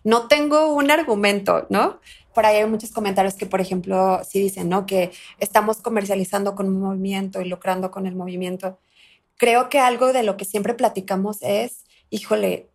no 0.03 0.27
tengo 0.27 0.73
un 0.73 0.91
argumento, 0.91 1.65
¿no? 1.69 1.99
Por 2.35 2.45
ahí 2.45 2.57
hay 2.57 2.67
muchos 2.67 2.91
comentarios 2.91 3.33
que, 3.33 3.47
por 3.47 3.61
ejemplo, 3.61 4.21
sí 4.23 4.39
dicen, 4.39 4.69
¿no? 4.69 4.85
Que 4.85 5.11
estamos 5.39 5.77
comercializando 5.77 6.53
con 6.53 6.67
un 6.67 6.81
movimiento 6.81 7.41
y 7.41 7.45
lucrando 7.45 7.89
con 7.89 8.05
el 8.05 8.15
movimiento. 8.15 8.77
Creo 9.37 9.69
que 9.69 9.79
algo 9.79 10.13
de 10.13 10.21
lo 10.21 10.37
que 10.37 10.45
siempre 10.45 10.73
platicamos 10.73 11.37
es, 11.41 11.85
híjole, 12.09 12.69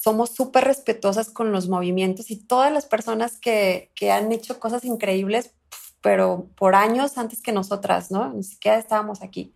somos 0.00 0.30
súper 0.30 0.64
respetuosas 0.64 1.30
con 1.30 1.52
los 1.52 1.68
movimientos 1.68 2.30
y 2.30 2.36
todas 2.36 2.72
las 2.72 2.86
personas 2.86 3.38
que, 3.38 3.90
que 3.94 4.10
han 4.10 4.32
hecho 4.32 4.58
cosas 4.60 4.84
increíbles, 4.84 5.52
pero 6.00 6.50
por 6.56 6.74
años 6.74 7.16
antes 7.16 7.40
que 7.40 7.52
nosotras, 7.52 8.10
¿no? 8.10 8.32
Ni 8.32 8.42
siquiera 8.42 8.78
estábamos 8.78 9.22
aquí. 9.22 9.54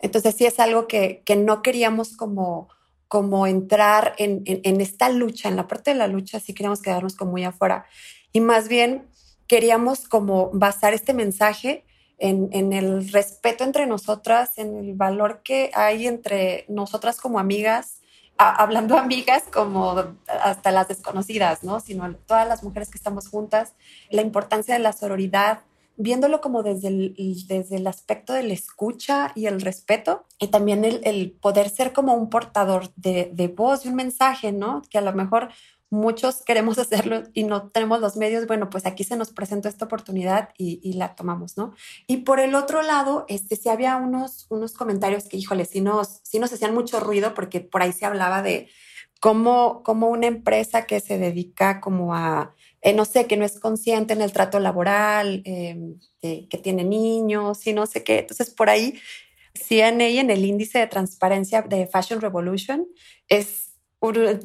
Entonces 0.00 0.34
sí 0.34 0.46
es 0.46 0.58
algo 0.60 0.86
que, 0.86 1.22
que 1.26 1.36
no 1.36 1.60
queríamos 1.62 2.16
como, 2.16 2.68
como 3.06 3.46
entrar 3.46 4.14
en, 4.18 4.42
en, 4.46 4.60
en, 4.64 4.80
esta 4.80 5.10
lucha, 5.10 5.48
en 5.48 5.56
la 5.56 5.66
parte 5.66 5.92
de 5.92 5.96
la 5.96 6.06
lucha, 6.06 6.40
sí 6.40 6.54
queríamos 6.54 6.82
quedarnos 6.82 7.16
como 7.16 7.32
muy 7.32 7.44
afuera 7.44 7.86
y 8.38 8.40
más 8.40 8.68
bien 8.68 9.08
queríamos 9.48 10.06
como 10.06 10.50
basar 10.52 10.94
este 10.94 11.12
mensaje 11.12 11.84
en, 12.18 12.48
en, 12.52 12.72
el 12.72 13.10
respeto 13.10 13.64
entre 13.64 13.84
nosotras, 13.88 14.58
en 14.58 14.76
el 14.76 14.94
valor 14.94 15.40
que 15.42 15.72
hay 15.74 16.06
entre 16.06 16.64
nosotras 16.68 17.20
como 17.20 17.40
amigas, 17.40 17.98
hablando 18.36 18.96
amigas 19.06 19.42
como 19.52 20.04
hasta 20.28 20.70
las 20.70 20.86
desconocidas, 20.86 21.64
¿no? 21.64 21.80
Sino 21.80 22.14
todas 22.14 22.46
las 22.46 22.62
mujeres 22.62 22.90
que 22.90 22.98
estamos 22.98 23.26
juntas, 23.26 23.74
la 24.08 24.22
importancia 24.22 24.74
de 24.74 24.80
la 24.80 24.92
sororidad, 24.92 25.62
viéndolo 25.96 26.40
como 26.40 26.62
desde 26.62 26.86
el, 26.86 27.16
desde 27.48 27.74
el 27.74 27.88
aspecto 27.88 28.34
de 28.34 28.44
la 28.44 28.54
escucha 28.54 29.32
y 29.34 29.46
el 29.46 29.60
respeto, 29.60 30.26
y 30.38 30.46
también 30.46 30.84
el, 30.84 31.00
el 31.02 31.32
poder 31.32 31.70
ser 31.70 31.92
como 31.92 32.14
un 32.14 32.30
portador 32.30 32.92
de, 32.94 33.32
de 33.32 33.48
voz, 33.48 33.82
de 33.82 33.88
un 33.88 33.96
mensaje, 33.96 34.52
¿no? 34.52 34.82
Que 34.90 34.98
a 34.98 35.00
lo 35.00 35.12
mejor 35.12 35.48
muchos 35.90 36.42
queremos 36.44 36.78
hacerlo 36.78 37.24
y 37.32 37.44
no 37.44 37.70
tenemos 37.70 38.00
los 38.00 38.16
medios, 38.16 38.46
bueno, 38.46 38.70
pues 38.70 38.86
aquí 38.86 39.04
se 39.04 39.16
nos 39.16 39.32
presentó 39.32 39.68
esta 39.68 39.86
oportunidad 39.86 40.50
y, 40.56 40.92
la 40.94 41.14
tomamos, 41.14 41.56
¿no? 41.56 41.74
Y 42.06 42.18
por 42.18 42.40
el 42.40 42.54
otro 42.54 42.82
lado, 42.82 43.24
este, 43.28 43.56
sí 43.56 43.68
había 43.68 43.96
unos, 43.96 44.46
unos 44.50 44.74
comentarios 44.74 45.24
que, 45.24 45.36
híjole, 45.36 45.64
sí 45.64 45.80
nos, 45.80 46.20
sí 46.22 46.38
nos 46.38 46.52
hacían 46.52 46.74
mucho 46.74 47.00
ruido 47.00 47.34
porque 47.34 47.60
por 47.60 47.82
ahí 47.82 47.92
se 47.92 48.06
hablaba 48.06 48.42
de 48.42 48.68
cómo, 49.20 49.82
cómo 49.84 50.08
una 50.08 50.26
empresa 50.26 50.86
que 50.86 51.00
se 51.00 51.18
dedica 51.18 51.80
como 51.80 52.14
a, 52.14 52.54
eh, 52.82 52.92
no 52.92 53.04
sé, 53.04 53.26
que 53.26 53.36
no 53.36 53.44
es 53.44 53.58
consciente 53.58 54.12
en 54.12 54.22
el 54.22 54.32
trato 54.32 54.60
laboral, 54.60 55.42
em, 55.44 55.98
que 56.20 56.58
tiene 56.62 56.84
niños 56.84 57.66
y 57.66 57.72
no 57.72 57.86
sé 57.86 58.02
qué. 58.02 58.20
Entonces, 58.20 58.50
por 58.50 58.68
ahí, 58.68 58.98
CNA 59.54 60.20
en 60.20 60.30
el 60.30 60.44
índice 60.44 60.78
de 60.78 60.86
transparencia 60.86 61.62
de 61.62 61.86
Fashion 61.86 62.20
Revolution 62.20 62.86
es 63.28 63.67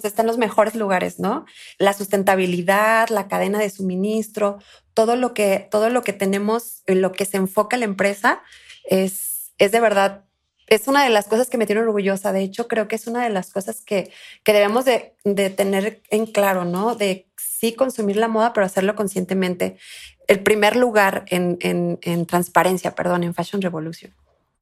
está 0.03 0.21
en 0.21 0.27
los 0.27 0.37
mejores 0.37 0.75
lugares, 0.75 1.19
¿no? 1.19 1.45
La 1.77 1.93
sustentabilidad, 1.93 3.09
la 3.09 3.27
cadena 3.27 3.59
de 3.59 3.69
suministro, 3.69 4.59
todo 4.93 5.15
lo 5.15 5.33
que, 5.33 5.67
todo 5.71 5.89
lo 5.89 6.01
que 6.01 6.13
tenemos, 6.13 6.83
en 6.87 7.01
lo 7.01 7.11
que 7.11 7.25
se 7.25 7.37
enfoca 7.37 7.77
la 7.77 7.85
empresa, 7.85 8.41
es, 8.83 9.53
es 9.57 9.71
de 9.71 9.79
verdad, 9.79 10.25
es 10.67 10.87
una 10.87 11.03
de 11.03 11.09
las 11.09 11.27
cosas 11.27 11.49
que 11.49 11.57
me 11.57 11.65
tiene 11.65 11.81
orgullosa. 11.81 12.31
De 12.31 12.41
hecho, 12.41 12.67
creo 12.67 12.87
que 12.87 12.95
es 12.95 13.07
una 13.07 13.23
de 13.23 13.29
las 13.29 13.51
cosas 13.51 13.81
que, 13.81 14.11
que 14.43 14.53
debemos 14.53 14.85
de, 14.85 15.15
de 15.23 15.49
tener 15.49 16.01
en 16.09 16.25
claro, 16.25 16.65
¿no? 16.65 16.95
De 16.95 17.27
sí 17.37 17.73
consumir 17.73 18.17
la 18.17 18.27
moda, 18.27 18.53
pero 18.53 18.65
hacerlo 18.65 18.95
conscientemente. 18.95 19.77
El 20.27 20.41
primer 20.41 20.75
lugar 20.75 21.25
en, 21.27 21.57
en, 21.61 21.99
en 22.01 22.25
transparencia, 22.25 22.95
perdón, 22.95 23.23
en 23.23 23.33
Fashion 23.33 23.61
Revolution. 23.61 24.13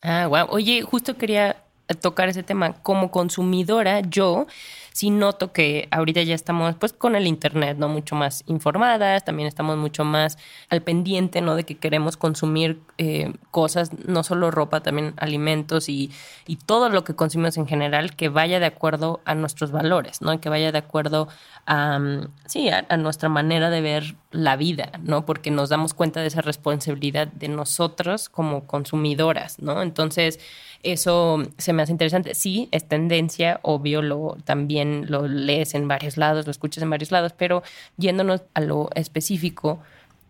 Ah, 0.02 0.28
wow. 0.28 0.48
Oye, 0.50 0.82
justo 0.82 1.18
quería 1.18 1.64
tocar 2.02 2.30
ese 2.30 2.42
tema. 2.42 2.82
Como 2.82 3.12
consumidora, 3.12 4.02
yo 4.02 4.48
sí 4.94 5.10
noto 5.10 5.52
que 5.54 5.88
ahorita 5.92 6.22
ya 6.24 6.36
estamos 6.36 6.76
pues 6.76 6.94
con 6.94 7.16
el 7.16 7.28
internet, 7.28 7.78
¿no? 7.78 7.88
Mucho 7.88 8.16
más 8.16 8.44
informadas, 8.48 9.24
también 9.24 9.48
estamos 9.48 9.78
mucho 9.78 10.04
más 10.04 10.38
al 10.70 10.82
pendiente, 10.82 11.42
¿no? 11.42 11.56
De 11.56 11.64
que 11.64 11.78
queremos 11.78 12.18
consumir 12.18 12.82
eh, 12.98 13.34
cosas, 13.52 13.92
no 14.06 14.24
solo 14.24 14.52
ropa, 14.52 14.82
también 14.82 15.14
alimentos 15.18 15.90
y, 15.90 16.12
y, 16.46 16.58
todo 16.58 16.90
lo 16.90 17.04
que 17.04 17.16
consumimos 17.16 17.58
en 17.58 17.68
general 17.68 18.16
que 18.16 18.30
vaya 18.30 18.60
de 18.60 18.66
acuerdo 18.66 19.22
a 19.26 19.34
nuestros 19.36 19.72
valores, 19.72 20.22
¿no? 20.22 20.40
Que 20.40 20.50
vaya 20.50 20.72
de 20.72 20.78
acuerdo 20.78 21.28
a, 21.66 22.00
sí, 22.46 22.70
a, 22.70 22.86
a 22.90 22.98
nuestra 22.98 23.30
manera 23.30 23.70
de 23.70 23.82
ver 23.82 24.16
la 24.32 24.56
vida, 24.56 24.92
¿no? 25.04 25.26
Porque 25.26 25.52
nos 25.52 25.70
damos 25.70 25.94
cuenta 25.94 26.22
de 26.22 26.28
esa 26.28 26.42
responsabilidad 26.42 27.28
de 27.28 27.48
nosotros 27.48 28.30
como 28.30 28.68
consumidoras, 28.68 29.60
¿no? 29.60 29.82
Entonces, 29.82 30.40
eso 30.84 31.44
se 31.58 31.74
me 31.74 31.84
hace 31.84 31.92
interesante. 31.92 32.36
Sí, 32.36 32.70
es 32.72 32.88
tendencia, 32.88 33.60
obvio, 33.64 34.02
lo, 34.02 34.38
también 34.46 35.06
lo 35.10 35.28
lees 35.28 35.74
en 35.74 35.88
varios 35.88 36.18
lados, 36.18 36.46
lo 36.46 36.52
escuchas 36.52 36.84
en 36.84 36.90
varios 36.90 37.12
lados, 37.12 37.34
pero 37.38 37.64
yéndonos 37.98 38.44
a 38.54 38.62
lo 38.62 38.90
específico, 38.96 39.80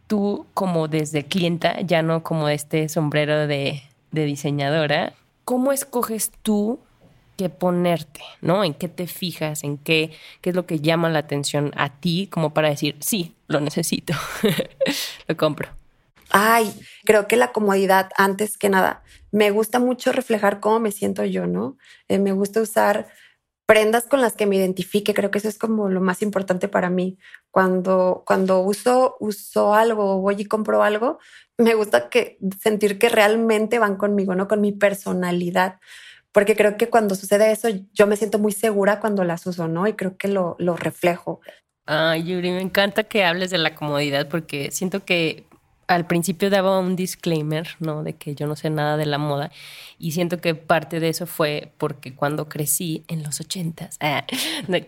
tú 0.08 0.46
como 0.54 0.88
desde 0.88 1.24
clienta, 1.24 1.82
ya 1.82 2.02
no 2.02 2.24
como 2.24 2.50
este 2.50 2.90
sombrero 2.90 3.48
de, 3.48 3.84
diseñadora, 4.12 5.14
¿cómo 5.46 5.72
escoges 5.72 6.32
tú 6.42 6.80
qué 7.38 7.50
ponerte, 7.50 8.22
¿no? 8.42 8.64
¿En 8.64 8.74
qué 8.74 8.88
te 8.90 9.08
fijas? 9.08 9.64
¿En 9.64 9.78
qué, 9.78 10.12
qué 10.42 10.50
es 10.50 10.56
lo 10.56 10.66
que 10.66 10.80
llama 10.80 11.10
la 11.10 11.20
atención 11.20 11.72
a 11.76 11.90
ti 11.90 12.28
como 12.30 12.54
para 12.54 12.70
decir, 12.70 12.98
sí, 13.00 13.36
lo 13.48 13.62
necesito, 13.62 14.14
lo 15.28 15.38
compro? 15.38 15.81
Ay, 16.32 16.74
creo 17.04 17.28
que 17.28 17.36
la 17.36 17.52
comodidad 17.52 18.10
antes 18.18 18.58
que 18.58 18.70
nada. 18.70 19.04
Me 19.32 19.52
gusta 19.52 19.80
mucho 19.80 20.12
reflejar 20.12 20.60
cómo 20.60 20.80
me 20.80 20.92
siento 20.92 21.24
yo, 21.26 21.46
¿no? 21.46 21.78
Eh, 22.08 22.20
me 22.20 22.32
gusta 22.32 22.62
usar 22.62 23.08
prendas 23.66 24.06
con 24.06 24.22
las 24.22 24.34
que 24.34 24.46
me 24.46 24.58
identifique. 24.58 25.14
Creo 25.14 25.32
que 25.32 25.38
eso 25.38 25.48
es 25.48 25.58
como 25.58 25.90
lo 25.90 26.02
más 26.02 26.22
importante 26.22 26.68
para 26.68 26.90
mí. 26.90 27.18
Cuando, 27.52 28.24
cuando 28.26 28.60
uso, 28.60 29.16
uso 29.20 29.74
algo, 29.74 30.20
voy 30.20 30.36
y 30.40 30.46
compro 30.46 30.84
algo, 30.84 31.20
me 31.58 31.74
gusta 31.76 32.10
que 32.10 32.38
sentir 32.62 33.00
que 33.00 33.10
realmente 33.10 33.80
van 33.80 33.96
conmigo, 33.96 34.36
¿no? 34.36 34.48
Con 34.48 34.62
mi 34.62 34.72
personalidad. 34.72 35.80
Porque 36.32 36.56
creo 36.56 36.78
que 36.78 36.90
cuando 36.90 37.16
sucede 37.16 37.52
eso, 37.52 37.70
yo 37.94 38.08
me 38.08 38.16
siento 38.18 38.40
muy 38.40 38.52
segura 38.52 39.00
cuando 39.00 39.24
las 39.24 39.46
uso, 39.46 39.68
¿no? 39.68 39.88
Y 39.88 39.94
creo 39.94 40.18
que 40.18 40.28
lo, 40.28 40.56
lo 40.60 40.76
reflejo. 40.76 41.42
Ay, 41.86 42.24
Yuri, 42.24 42.52
me 42.52 42.62
encanta 42.62 43.04
que 43.04 43.26
hables 43.26 43.52
de 43.52 43.58
la 43.58 43.76
comodidad 43.76 44.30
porque 44.30 44.72
siento 44.72 45.04
que 45.04 45.46
al 45.96 46.08
principio 46.08 46.50
daba 46.50 46.80
un 46.80 46.96
disclaimer, 46.96 47.68
¿no? 47.80 48.04
De 48.04 48.14
que 48.14 48.34
yo 48.34 48.48
no 48.48 48.56
sé 48.56 48.70
nada 48.70 48.96
de 48.96 49.06
la 49.06 49.18
moda. 49.18 49.52
Y 50.00 50.12
siento 50.12 50.40
que 50.40 50.56
parte 50.56 51.02
de 51.02 51.10
eso 51.10 51.26
fue 51.26 51.74
porque 51.78 52.16
cuando 52.16 52.48
crecí 52.48 53.04
en 53.10 53.24
los 53.24 53.42
ochentas, 53.42 53.98
ah, 54.02 54.26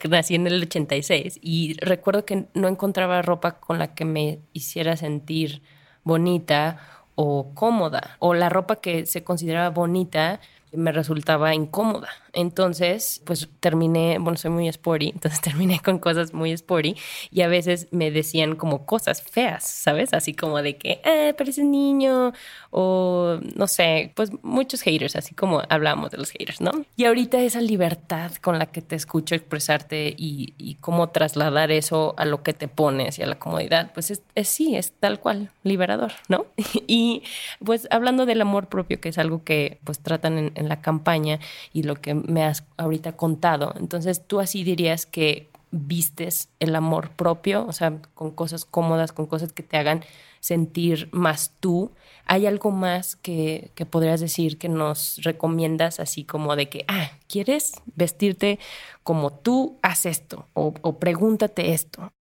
nací 0.10 0.36
en 0.36 0.48
el 0.48 0.64
86 0.64 1.40
y 1.42 1.76
recuerdo 1.82 2.26
que 2.26 2.46
no 2.54 2.70
encontraba 2.70 3.22
ropa 3.22 3.60
con 3.60 3.80
la 3.80 3.94
que 3.94 4.06
me 4.06 4.40
hiciera 4.54 4.96
sentir 4.96 5.62
bonita 6.06 6.80
o 7.16 7.52
cómoda. 7.54 8.16
O 8.20 8.34
la 8.34 8.48
ropa 8.48 8.78
que 8.78 9.06
se 9.06 9.24
consideraba 9.24 9.70
bonita 9.70 10.40
me 10.72 10.94
resultaba 10.94 11.54
incómoda. 11.54 12.10
Entonces, 12.34 13.22
pues 13.26 13.48
terminé, 13.60 14.18
bueno, 14.20 14.38
soy 14.38 14.50
muy 14.50 14.68
sporty, 14.68 15.10
entonces 15.14 15.40
terminé 15.40 15.80
con 15.80 16.00
cosas 16.00 16.34
muy 16.34 16.52
sporty 16.52 16.96
y 17.32 17.42
a 17.42 17.48
veces 17.48 17.88
me 17.92 18.10
decían 18.10 18.56
como 18.56 18.86
cosas 18.86 19.22
feas, 19.22 19.64
¿sabes? 19.64 20.14
Así 20.14 20.34
como 20.34 20.62
de 20.62 20.78
que, 20.78 21.00
eh, 21.06 21.34
pareces 21.38 21.66
niño 21.66 22.34
o 22.72 23.40
no 23.56 23.68
sé, 23.68 24.12
pues 24.16 24.32
muchos 24.42 24.82
haters, 24.82 25.16
así 25.16 25.36
como 25.36 25.62
hablamos 25.70 26.10
de 26.10 26.18
los 26.18 26.32
haters, 26.32 26.60
¿no? 26.60 26.72
Y 26.96 27.06
ahorita 27.06 27.40
esa 27.40 27.62
libertad 27.62 28.32
con 28.42 28.58
la 28.58 28.66
que 28.66 28.82
te 28.82 28.96
escucho 28.96 29.36
expresarte 29.36 30.14
y, 30.18 30.78
cómo 30.82 31.10
trasladar 31.10 31.72
eso 31.72 32.14
a 32.18 32.26
lo 32.26 32.44
que 32.44 32.54
te 32.54 32.68
pones 32.68 33.20
y 33.20 33.22
a 33.22 33.28
la 33.28 33.38
comodidad, 33.38 33.92
pues 33.94 34.12
es, 34.12 34.48
sí, 34.48 34.76
es 34.76 34.92
tal 34.92 35.20
cual, 35.20 35.52
liberador, 35.64 36.14
¿no? 36.28 36.48
y 36.88 37.24
pues 37.64 37.88
hablando 37.92 38.26
del 38.26 38.42
amor 38.42 38.68
propio, 38.68 39.00
que 39.00 39.10
es 39.10 39.18
algo 39.18 39.44
que 39.44 39.80
pues 39.84 40.00
tratan 40.00 40.52
en 40.56 40.68
la 40.68 40.82
campaña 40.82 41.40
y 41.72 41.84
lo 41.84 41.96
que 41.96 42.23
me 42.24 42.44
has 42.44 42.64
ahorita 42.78 43.16
contado. 43.16 43.74
Entonces, 43.78 44.26
tú 44.26 44.40
así 44.40 44.64
dirías 44.64 45.06
que 45.06 45.50
vistes 45.72 46.50
el 46.60 46.76
amor 46.76 47.10
propio, 47.12 47.66
o 47.66 47.74
sea, 47.74 48.00
con 48.14 48.32
cosas 48.32 48.66
cómodas, 48.66 49.12
con 49.12 49.26
cosas 49.26 49.54
que 49.54 49.64
te 49.64 49.78
hagan 49.78 50.04
sentir 50.40 51.10
más 51.12 51.52
tú. 51.60 51.92
¿Hay 52.26 52.46
algo 52.46 52.72
más 52.72 53.16
que, 53.16 53.72
que, 53.76 53.86
podrías 53.86 54.20
decir 54.20 54.58
que 54.58 54.70
nos 54.70 55.18
recomiendas 55.24 56.00
así 56.00 56.26
como 56.26 56.56
de 56.56 56.70
que, 56.70 56.86
ah, 56.88 57.12
¿quieres 57.28 57.74
vestirte 57.96 58.60
como 59.04 59.32
tú? 59.32 59.80
Haz 59.82 60.06
esto 60.06 60.48
o, 60.54 60.74
pregúntate 61.00 61.74
esto. 61.74 62.12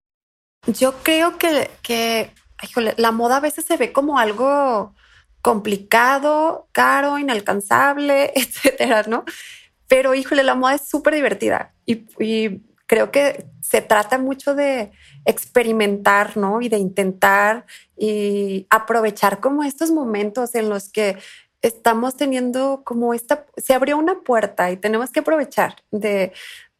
Yo 0.66 0.94
creo 1.02 1.36
que, 1.38 1.70
que 1.82 2.30
híjole, 2.62 2.94
la 2.96 3.12
moda 3.12 3.36
a 3.36 3.40
veces 3.40 3.64
se 3.64 3.76
ve 3.76 3.92
como 3.92 4.18
algo 4.18 4.94
complicado, 5.42 6.68
caro, 6.72 7.18
inalcanzable, 7.18 8.32
etcétera, 8.36 9.04
¿no? 9.08 9.24
Pero 9.92 10.14
híjole, 10.14 10.42
la 10.42 10.54
moda 10.54 10.76
es 10.76 10.88
súper 10.88 11.14
divertida 11.14 11.74
y, 11.84 12.06
y 12.18 12.62
creo 12.86 13.10
que 13.10 13.44
se 13.60 13.82
trata 13.82 14.16
mucho 14.16 14.54
de 14.54 14.90
experimentar, 15.26 16.38
¿no? 16.38 16.62
Y 16.62 16.70
de 16.70 16.78
intentar 16.78 17.66
y 17.94 18.66
aprovechar 18.70 19.40
como 19.40 19.64
estos 19.64 19.90
momentos 19.90 20.54
en 20.54 20.70
los 20.70 20.88
que 20.88 21.18
estamos 21.60 22.16
teniendo 22.16 22.80
como 22.86 23.12
esta, 23.12 23.44
se 23.58 23.74
abrió 23.74 23.98
una 23.98 24.20
puerta 24.20 24.70
y 24.70 24.78
tenemos 24.78 25.10
que 25.10 25.20
aprovechar 25.20 25.76
de, 25.90 26.32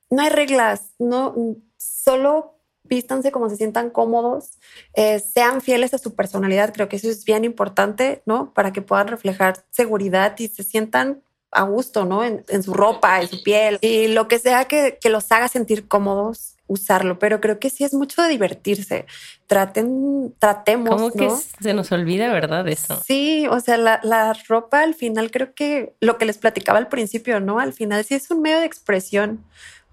no 0.08 0.22
hay 0.22 0.30
reglas, 0.30 0.94
no, 0.98 1.34
solo 1.76 2.62
vístanse 2.84 3.30
como 3.30 3.50
se 3.50 3.56
sientan 3.56 3.90
cómodos, 3.90 4.58
eh, 4.94 5.18
sean 5.20 5.60
fieles 5.60 5.92
a 5.92 5.98
su 5.98 6.14
personalidad, 6.14 6.72
creo 6.72 6.88
que 6.88 6.96
eso 6.96 7.10
es 7.10 7.26
bien 7.26 7.44
importante, 7.44 8.22
¿no? 8.24 8.54
Para 8.54 8.72
que 8.72 8.80
puedan 8.80 9.08
reflejar 9.08 9.66
seguridad 9.70 10.34
y 10.38 10.48
se 10.48 10.62
sientan 10.62 11.22
a 11.52 11.62
gusto, 11.62 12.06
¿no? 12.06 12.24
En, 12.24 12.62
su 12.62 12.72
ropa, 12.72 13.20
en 13.20 13.28
su 13.28 13.42
piel 13.42 13.78
y 13.82 14.08
lo 14.08 14.26
que 14.26 14.38
sea 14.38 14.64
que, 14.64 14.98
que, 15.00 15.10
los 15.10 15.30
haga 15.30 15.48
sentir 15.48 15.86
cómodos, 15.86 16.56
usarlo. 16.66 17.18
Pero 17.18 17.40
creo 17.40 17.58
que 17.58 17.68
sí 17.68 17.84
es 17.84 17.92
mucho 17.92 18.22
de 18.22 18.30
divertirse. 18.30 19.04
Traten, 19.46 20.34
tratemos. 20.38 20.90
Como 20.90 21.12
que 21.12 21.30
se 21.60 21.74
nos 21.74 21.92
olvida, 21.92 22.32
¿verdad? 22.32 22.66
Eso. 22.68 23.00
Sí, 23.06 23.46
o 23.50 23.60
sea, 23.60 23.76
la, 23.76 24.00
la, 24.02 24.32
ropa 24.48 24.82
al 24.82 24.94
final 24.94 25.30
creo 25.30 25.54
que 25.54 25.94
lo 26.00 26.16
que 26.16 26.24
les 26.24 26.38
platicaba 26.38 26.78
al 26.78 26.88
principio, 26.88 27.38
¿no? 27.38 27.60
Al 27.60 27.74
final 27.74 28.02
sí 28.04 28.14
es 28.14 28.30
un 28.30 28.40
medio 28.40 28.58
de 28.58 28.66
expresión. 28.66 29.44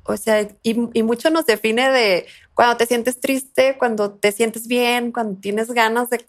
O 0.04 0.16
sea, 0.16 0.42
y, 0.64 0.90
y 0.94 1.04
mucho 1.04 1.30
nos 1.30 1.46
define 1.46 1.92
de 1.92 2.26
cuando 2.54 2.78
te 2.78 2.86
sientes 2.86 3.20
triste, 3.20 3.78
cuando 3.78 4.12
te 4.12 4.32
sientes 4.32 4.68
bien, 4.68 5.12
cuando 5.12 5.40
tienes 5.40 5.72
ganas 5.72 6.10
de 6.10 6.26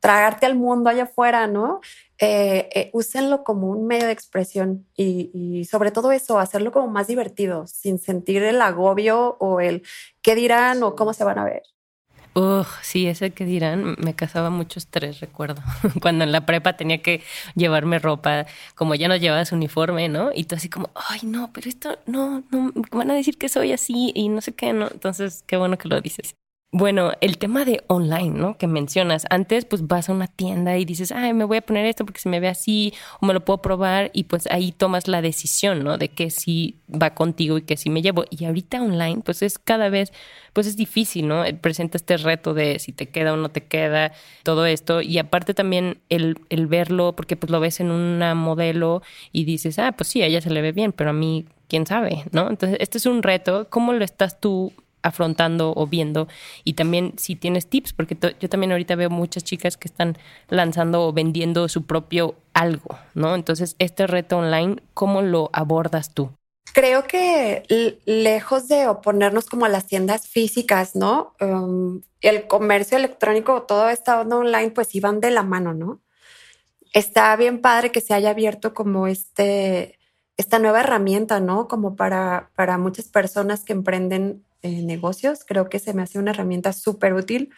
tragarte 0.00 0.46
al 0.46 0.54
mundo 0.54 0.90
allá 0.90 1.04
afuera, 1.04 1.46
¿no? 1.46 1.80
Eh, 2.18 2.68
eh, 2.74 2.90
úsenlo 2.94 3.44
como 3.44 3.68
un 3.68 3.86
medio 3.86 4.06
de 4.06 4.12
expresión 4.12 4.86
y, 4.96 5.66
sobre 5.70 5.90
todo 5.90 6.12
eso, 6.12 6.38
hacerlo 6.38 6.72
como 6.72 6.88
más 6.88 7.08
divertido, 7.08 7.66
sin 7.66 7.98
sentir 7.98 8.42
el 8.42 8.62
agobio 8.62 9.36
o 9.38 9.60
el 9.60 9.82
qué 10.22 10.34
dirán 10.34 10.82
o 10.82 10.96
cómo 10.96 11.12
se 11.12 11.24
van 11.24 11.38
a 11.38 11.44
ver. 11.44 11.62
Ugh, 12.34 12.66
sí, 12.82 13.06
ese 13.06 13.30
que 13.30 13.46
dirán, 13.46 13.96
me 13.98 14.14
causaba 14.14 14.50
mucho 14.50 14.78
estrés, 14.78 15.20
recuerdo. 15.20 15.62
Cuando 16.02 16.24
en 16.24 16.32
la 16.32 16.44
prepa 16.44 16.76
tenía 16.76 17.02
que 17.02 17.22
llevarme 17.54 17.98
ropa, 17.98 18.46
como 18.74 18.94
ya 18.94 19.08
no 19.08 19.16
llevabas 19.16 19.52
uniforme, 19.52 20.08
¿no? 20.08 20.30
Y 20.34 20.44
tú 20.44 20.54
así 20.54 20.68
como, 20.68 20.90
ay, 20.94 21.20
no, 21.22 21.50
pero 21.52 21.68
esto, 21.68 21.98
no, 22.06 22.44
no, 22.50 22.72
van 22.92 23.10
a 23.10 23.14
decir 23.14 23.38
que 23.38 23.48
soy 23.48 23.72
así 23.72 24.12
y 24.14 24.28
no 24.28 24.40
sé 24.42 24.54
qué, 24.54 24.74
¿no? 24.74 24.88
Entonces, 24.90 25.44
qué 25.46 25.56
bueno 25.56 25.78
que 25.78 25.88
lo 25.88 26.00
dices. 26.00 26.34
Bueno, 26.72 27.12
el 27.22 27.38
tema 27.38 27.64
de 27.64 27.82
online, 27.86 28.38
¿no? 28.38 28.58
Que 28.58 28.66
mencionas. 28.66 29.24
Antes, 29.30 29.64
pues 29.64 29.86
vas 29.86 30.10
a 30.10 30.12
una 30.12 30.26
tienda 30.26 30.76
y 30.76 30.84
dices, 30.84 31.10
ay, 31.10 31.32
me 31.32 31.44
voy 31.44 31.58
a 31.58 31.62
poner 31.62 31.86
esto 31.86 32.04
porque 32.04 32.20
se 32.20 32.28
me 32.28 32.38
ve 32.38 32.48
así, 32.48 32.92
o 33.20 33.24
me 33.26 33.32
lo 33.32 33.42
puedo 33.44 33.62
probar, 33.62 34.10
y 34.12 34.24
pues 34.24 34.46
ahí 34.50 34.72
tomas 34.72 35.08
la 35.08 35.22
decisión, 35.22 35.84
¿no? 35.84 35.96
De 35.96 36.08
que 36.08 36.28
sí 36.28 36.76
va 36.90 37.14
contigo 37.14 37.56
y 37.56 37.62
que 37.62 37.78
sí 37.78 37.88
me 37.88 38.02
llevo. 38.02 38.24
Y 38.30 38.44
ahorita 38.44 38.82
online, 38.82 39.22
pues 39.24 39.40
es 39.42 39.58
cada 39.58 39.88
vez, 39.88 40.12
pues 40.52 40.66
es 40.66 40.76
difícil, 40.76 41.28
¿no? 41.28 41.44
Presenta 41.62 41.96
este 41.96 42.18
reto 42.18 42.52
de 42.52 42.78
si 42.78 42.92
te 42.92 43.08
queda 43.08 43.32
o 43.32 43.36
no 43.36 43.48
te 43.48 43.64
queda, 43.64 44.12
todo 44.42 44.66
esto. 44.66 45.00
Y 45.00 45.18
aparte 45.18 45.54
también 45.54 46.00
el, 46.10 46.38
el 46.50 46.66
verlo, 46.66 47.14
porque 47.16 47.36
pues 47.36 47.50
lo 47.50 47.60
ves 47.60 47.80
en 47.80 47.90
una 47.90 48.34
modelo 48.34 49.02
y 49.32 49.44
dices, 49.44 49.78
ah, 49.78 49.92
pues 49.92 50.08
sí, 50.08 50.20
a 50.20 50.26
ella 50.26 50.42
se 50.42 50.50
le 50.50 50.60
ve 50.60 50.72
bien, 50.72 50.92
pero 50.92 51.10
a 51.10 51.14
mí, 51.14 51.46
quién 51.68 51.86
sabe, 51.86 52.24
¿no? 52.32 52.50
Entonces, 52.50 52.76
este 52.80 52.98
es 52.98 53.06
un 53.06 53.22
reto. 53.22 53.68
¿Cómo 53.70 53.92
lo 53.92 54.04
estás 54.04 54.40
tú 54.40 54.72
afrontando 55.06 55.72
o 55.76 55.86
viendo 55.86 56.28
y 56.64 56.74
también 56.74 57.14
si 57.16 57.36
tienes 57.36 57.68
tips, 57.68 57.92
porque 57.92 58.16
yo 58.40 58.48
también 58.48 58.72
ahorita 58.72 58.96
veo 58.96 59.10
muchas 59.10 59.44
chicas 59.44 59.76
que 59.76 59.88
están 59.88 60.18
lanzando 60.48 61.06
o 61.06 61.12
vendiendo 61.12 61.68
su 61.68 61.84
propio 61.84 62.34
algo, 62.52 62.98
¿no? 63.14 63.34
Entonces, 63.34 63.76
este 63.78 64.06
reto 64.06 64.38
online, 64.38 64.82
¿cómo 64.94 65.22
lo 65.22 65.50
abordas 65.52 66.12
tú? 66.12 66.30
Creo 66.72 67.04
que 67.04 67.62
lejos 68.04 68.68
de 68.68 68.88
oponernos 68.88 69.46
como 69.46 69.64
a 69.64 69.68
las 69.68 69.86
tiendas 69.86 70.26
físicas, 70.26 70.96
¿no? 70.96 71.34
Um, 71.40 72.02
el 72.20 72.46
comercio 72.46 72.98
electrónico, 72.98 73.62
todo 73.62 73.88
esta 73.88 74.20
onda 74.20 74.36
online, 74.36 74.70
pues 74.70 74.94
iban 74.94 75.20
de 75.20 75.30
la 75.30 75.42
mano, 75.42 75.72
¿no? 75.72 76.00
Está 76.92 77.34
bien 77.36 77.60
padre 77.60 77.92
que 77.92 78.00
se 78.00 78.14
haya 78.14 78.30
abierto 78.30 78.74
como 78.74 79.06
este, 79.06 79.98
esta 80.36 80.58
nueva 80.58 80.80
herramienta, 80.80 81.40
¿no? 81.40 81.68
Como 81.68 81.96
para, 81.96 82.50
para 82.54 82.78
muchas 82.78 83.08
personas 83.08 83.64
que 83.64 83.72
emprenden 83.72 84.45
eh, 84.66 84.82
negocios. 84.82 85.44
Creo 85.46 85.68
que 85.68 85.78
se 85.78 85.94
me 85.94 86.02
hace 86.02 86.18
una 86.18 86.32
herramienta 86.32 86.72
súper 86.72 87.14
útil. 87.14 87.50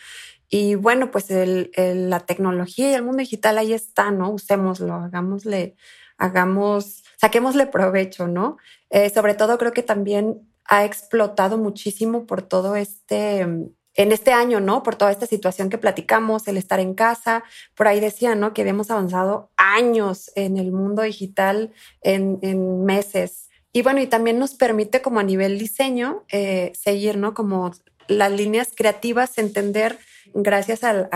Y 0.49 0.77
bueno, 0.77 1.11
pues 1.11 1.27
la 1.31 2.21
tecnología 2.21 2.91
y 2.91 2.95
el 2.95 3.03
mundo 3.03 3.19
digital 3.19 3.59
ahí 3.59 3.73
está, 3.75 4.11
¿no? 4.11 4.31
Usémoslo, 4.31 4.95
hagámosle, 4.95 5.77
hagamos, 6.17 7.05
saquémosle 7.21 7.67
provecho, 7.67 8.29
¿no? 8.29 8.57
Eh, 8.91 9.11
sobre 9.11 9.35
todo 9.35 9.59
creo 9.59 9.73
que 9.73 9.83
también 9.83 10.41
ha 10.65 10.85
explotado 10.85 11.59
muchísimo 11.59 12.27
por 12.27 12.43
todo 12.43 12.77
este, 12.77 13.41
en 13.41 14.13
este 14.13 14.33
año, 14.33 14.61
¿no? 14.61 14.83
Por 14.83 14.97
toda 14.97 15.11
esta 15.11 15.27
situación 15.27 15.69
que 15.69 15.79
platicamos, 15.79 16.49
el 16.49 16.57
estar 16.57 16.81
en 16.81 16.95
casa. 16.95 17.45
Por 17.75 17.89
ahí 17.89 18.01
decía, 18.01 18.35
¿no? 18.35 18.55
Que 18.55 18.63
habíamos 18.63 18.91
avanzado 18.91 19.51
años 19.57 20.31
en 20.35 20.57
el 20.57 20.73
mundo 20.73 21.03
digital 21.03 21.73
en, 22.01 22.39
en 22.43 22.85
meses. 22.85 23.48
Y 23.73 23.83
bueno, 23.83 24.01
y 24.01 24.07
también 24.07 24.39
nos 24.39 24.55
permite 24.55 25.03
como 25.03 25.21
a 25.21 25.25
nivel 25.25 25.59
diseño 25.59 26.25
eh, 26.29 26.73
seguir, 26.75 27.19
¿no? 27.19 27.35
Como 27.35 27.73
las 28.09 28.33
líneas 28.33 28.71
creativas, 28.75 29.37
entender 29.39 29.99
gracias 30.33 30.85
al, 30.85 31.09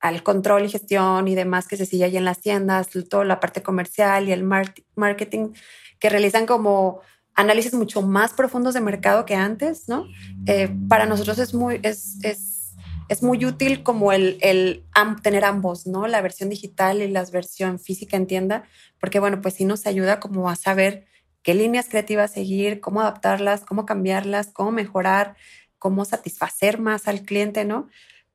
al 0.00 0.22
control 0.22 0.64
y 0.64 0.70
gestión 0.70 1.28
y 1.28 1.34
demás 1.34 1.68
que 1.68 1.76
se 1.76 1.86
sigue 1.86 2.04
ahí 2.04 2.16
en 2.16 2.24
las 2.24 2.40
tiendas, 2.40 2.88
toda 3.08 3.24
la 3.24 3.40
parte 3.40 3.62
comercial 3.62 4.28
y 4.28 4.32
el 4.32 4.42
marketing, 4.42 5.52
que 5.98 6.08
realizan 6.08 6.46
como 6.46 7.00
análisis 7.34 7.74
mucho 7.74 8.02
más 8.02 8.32
profundos 8.32 8.74
de 8.74 8.80
mercado 8.80 9.24
que 9.24 9.34
antes, 9.34 9.88
¿no? 9.88 10.06
Eh, 10.46 10.74
para 10.88 11.06
nosotros 11.06 11.38
es 11.38 11.54
muy, 11.54 11.80
es, 11.82 12.18
es, 12.22 12.74
es 13.08 13.22
muy 13.22 13.44
útil 13.44 13.82
como 13.82 14.12
el, 14.12 14.38
el 14.40 14.84
tener 15.22 15.44
ambos, 15.44 15.86
¿no? 15.86 16.06
La 16.06 16.22
versión 16.22 16.48
digital 16.48 17.02
y 17.02 17.08
la 17.08 17.24
versión 17.24 17.78
física 17.78 18.16
en 18.16 18.26
tienda, 18.26 18.64
porque 18.98 19.20
bueno, 19.20 19.40
pues 19.42 19.54
sí 19.54 19.64
nos 19.64 19.86
ayuda 19.86 20.20
como 20.20 20.48
a 20.48 20.56
saber 20.56 21.06
qué 21.42 21.54
líneas 21.54 21.88
creativas 21.88 22.32
seguir, 22.32 22.80
cómo 22.80 23.00
adaptarlas, 23.00 23.62
cómo 23.62 23.86
cambiarlas, 23.86 24.50
cómo 24.52 24.70
mejorar, 24.70 25.36
cómo 25.78 26.04
satisfacer 26.04 26.78
más 26.78 27.08
al 27.08 27.22
cliente, 27.22 27.64
¿no? 27.64 27.88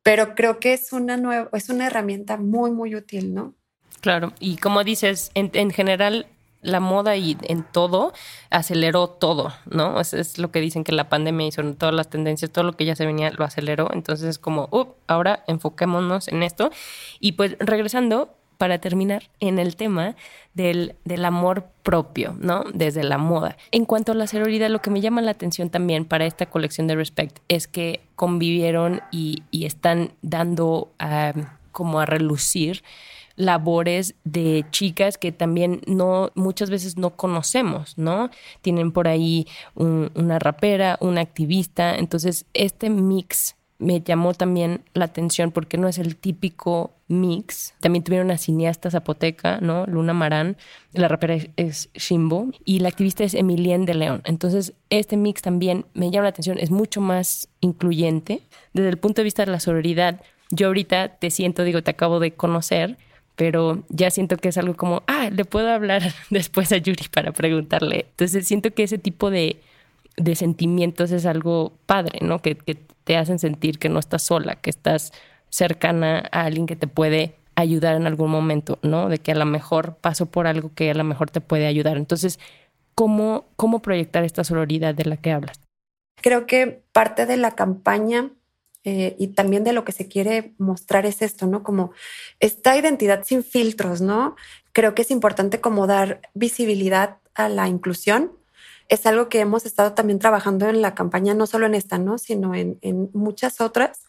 Pero 0.04 0.36
creo 0.36 0.60
que 0.60 0.74
es 0.74 0.94
una 0.94 1.18
nueva, 1.18 1.50
es 1.54 1.70
una 1.70 1.88
herramienta 1.88 2.38
muy, 2.38 2.72
muy 2.72 2.96
útil, 2.96 3.34
¿no? 3.34 3.54
Claro, 4.02 4.34
y 4.40 4.58
como 4.58 4.84
dices, 4.84 5.32
en, 5.34 5.72
general 5.72 6.28
la 6.62 6.80
moda 6.80 7.16
y 7.16 7.38
en 7.44 7.64
todo 7.64 8.14
aceleró 8.50 9.08
todo, 9.08 9.54
¿no? 9.66 10.00
Es, 10.00 10.14
es 10.14 10.38
lo 10.38 10.52
que 10.52 10.62
dicen 10.62 10.84
que 10.84 10.92
la 10.92 11.10
pandemia 11.10 11.48
hizo 11.48 11.64
todas 11.74 11.94
las 11.94 12.10
tendencias, 12.10 12.52
todo 12.52 12.66
lo 12.66 12.74
que 12.74 12.86
ya 12.86 12.96
se 12.96 13.06
venía 13.06 13.32
lo 13.32 13.46
aceleró. 13.46 13.90
Entonces 13.94 14.28
es 14.28 14.40
como, 14.40 14.68
up, 14.72 14.96
ahora 15.08 15.44
enfoquémonos 15.48 16.28
en 16.28 16.44
esto. 16.44 16.72
Y 17.20 17.34
pues 17.34 17.56
regresando, 17.60 18.36
para 18.58 18.80
terminar 18.80 19.30
en 19.40 19.60
el 19.60 19.76
tema 19.76 20.16
del, 20.54 20.96
del, 21.04 21.26
amor 21.26 21.68
propio, 21.84 22.36
¿no? 22.40 22.64
Desde 22.74 23.04
la 23.04 23.18
moda. 23.18 23.58
En 23.72 23.86
cuanto 23.86 24.12
a 24.12 24.16
la 24.16 24.28
sororidad, 24.28 24.70
lo 24.70 24.82
que 24.82 24.90
me 24.90 25.02
llama 25.02 25.22
la 25.22 25.32
atención 25.32 25.70
también 25.70 26.06
para 26.06 26.26
esta 26.26 26.46
colección 26.48 26.88
de 26.88 26.96
Respect 26.96 27.40
es 27.48 27.68
que 27.68 28.02
convivieron 28.16 29.02
y, 29.12 29.44
y 29.52 29.66
están 29.66 30.12
dando 30.22 30.92
como 31.72 32.00
a 32.00 32.06
relucir 32.06 32.84
labores 33.36 34.16
de 34.24 34.66
chicas 34.72 35.18
que 35.18 35.32
también 35.32 35.82
no 35.88 36.32
muchas 36.36 36.70
veces 36.70 36.98
no 36.98 37.12
conocemos, 37.12 37.98
¿no? 37.98 38.30
Tienen 38.62 38.92
por 38.92 39.08
ahí 39.08 39.48
una 39.76 40.40
rapera, 40.40 40.98
una 41.02 41.22
activista, 41.22 41.96
entonces 41.96 42.46
este 42.54 42.90
mix 42.90 43.56
me 43.78 44.02
llamó 44.02 44.34
también 44.34 44.82
la 44.94 45.06
atención 45.06 45.52
porque 45.52 45.78
no 45.78 45.88
es 45.88 45.98
el 45.98 46.16
típico 46.16 46.94
mix. 47.08 47.74
También 47.82 48.04
tuvieron 48.04 48.28
una 48.28 48.38
cineasta 48.38 48.90
zapoteca, 48.90 49.60
¿no? 49.60 49.86
Luna 49.86 50.14
Marán. 50.14 50.58
La 50.94 51.08
rapera 51.08 51.38
es, 51.58 51.90
Shimbo 51.94 52.52
y 52.64 52.80
la 52.80 52.90
activista 52.90 53.24
es 53.24 53.34
Emilien 53.34 53.86
de 53.86 53.96
León. 53.96 54.22
Entonces, 54.24 54.74
este 54.90 55.18
mix 55.18 55.42
también 55.42 55.86
me 55.94 56.10
llama 56.10 56.24
la 56.24 56.30
atención. 56.30 56.58
Es 56.58 56.72
mucho 56.72 57.02
más 57.02 57.50
incluyente. 57.60 58.42
Desde 58.74 58.90
el 58.90 58.98
punto 58.98 59.22
de 59.22 59.26
vista 59.26 59.46
de 59.46 59.52
la 59.52 59.60
sororidad, 59.60 60.22
yo 60.52 60.68
ahorita 60.68 61.10
te 61.20 61.30
siento, 61.30 61.64
digo, 61.64 61.84
te 61.84 61.92
acabo 61.92 62.20
de 62.20 62.32
conocer, 62.32 62.98
pero 63.36 63.84
ya 63.90 64.10
siento 64.10 64.38
que 64.38 64.50
es 64.50 64.58
algo 64.58 64.76
como, 64.76 65.04
ah, 65.08 65.30
le 65.32 65.44
puedo 65.44 65.70
hablar 65.70 66.02
después 66.30 66.72
a 66.72 66.78
Yuri 66.78 67.08
para 67.12 67.34
preguntarle. 67.34 68.08
Entonces 68.12 68.48
siento 68.48 68.72
que 68.72 68.84
ese 68.84 68.98
tipo 68.98 69.30
de, 69.30 69.58
de 70.18 70.36
sentimientos 70.36 71.12
es 71.12 71.26
algo 71.26 71.74
padre, 71.86 72.20
¿no? 72.22 72.42
Que, 72.42 72.56
que 72.56 72.76
te 73.04 73.18
hacen 73.18 73.40
sentir 73.40 73.80
que 73.80 73.90
no 73.90 74.00
estás 74.00 74.24
sola, 74.24 74.56
que 74.56 74.70
estás 74.70 75.12
cercana 75.50 76.28
a 76.32 76.42
alguien 76.42 76.66
que 76.66 76.76
te 76.76 76.88
puede 76.88 77.36
ayudar 77.56 77.96
en 77.96 78.08
algún 78.08 78.30
momento, 78.30 78.80
¿no? 78.82 79.10
De 79.10 79.18
que 79.18 79.32
a 79.32 79.36
lo 79.36 79.46
mejor 79.46 79.96
paso 79.96 80.26
por 80.26 80.48
algo 80.48 80.72
que 80.76 80.92
a 80.92 80.94
lo 80.94 81.04
mejor 81.04 81.32
te 81.32 81.42
puede 81.42 81.66
ayudar. 81.66 81.98
Entonces, 81.98 82.40
¿cómo, 82.94 83.46
cómo 83.56 83.82
proyectar 83.82 84.24
esta 84.24 84.44
sororidad 84.44 84.94
de 84.94 85.06
la 85.06 85.18
que 85.18 85.32
hablas? 85.32 85.60
Creo 86.22 86.46
que 86.46 86.84
parte 86.92 87.26
de 87.26 87.38
la 87.38 87.52
campaña 87.52 88.32
eh, 88.84 89.16
y 89.18 89.30
también 89.30 89.64
de 89.64 89.74
lo 89.74 89.84
que 89.84 89.92
se 89.92 90.08
quiere 90.08 90.54
mostrar 90.58 91.06
es 91.06 91.22
esto, 91.22 91.48
¿no? 91.48 91.64
Como 91.64 91.92
esta 92.40 92.78
identidad 92.78 93.24
sin 93.24 93.44
filtros, 93.44 94.02
¿no? 94.02 94.36
Creo 94.74 94.94
que 94.94 95.02
es 95.02 95.12
importante 95.12 95.62
como 95.62 95.88
dar 95.88 96.22
visibilidad 96.34 97.18
a 97.34 97.50
la 97.50 97.68
inclusión. 97.68 98.32
Es 98.90 99.06
algo 99.06 99.30
que 99.30 99.40
hemos 99.40 99.66
estado 99.66 99.94
también 99.94 100.20
trabajando 100.20 100.70
en 100.70 100.82
la 100.82 100.96
campaña, 100.96 101.34
no 101.34 101.48
solo 101.48 101.66
en 101.66 101.76
esta, 101.76 101.98
¿no? 101.98 102.18
Sino 102.18 102.54
en, 102.56 102.80
muchas 103.14 103.62
otras. 103.62 104.04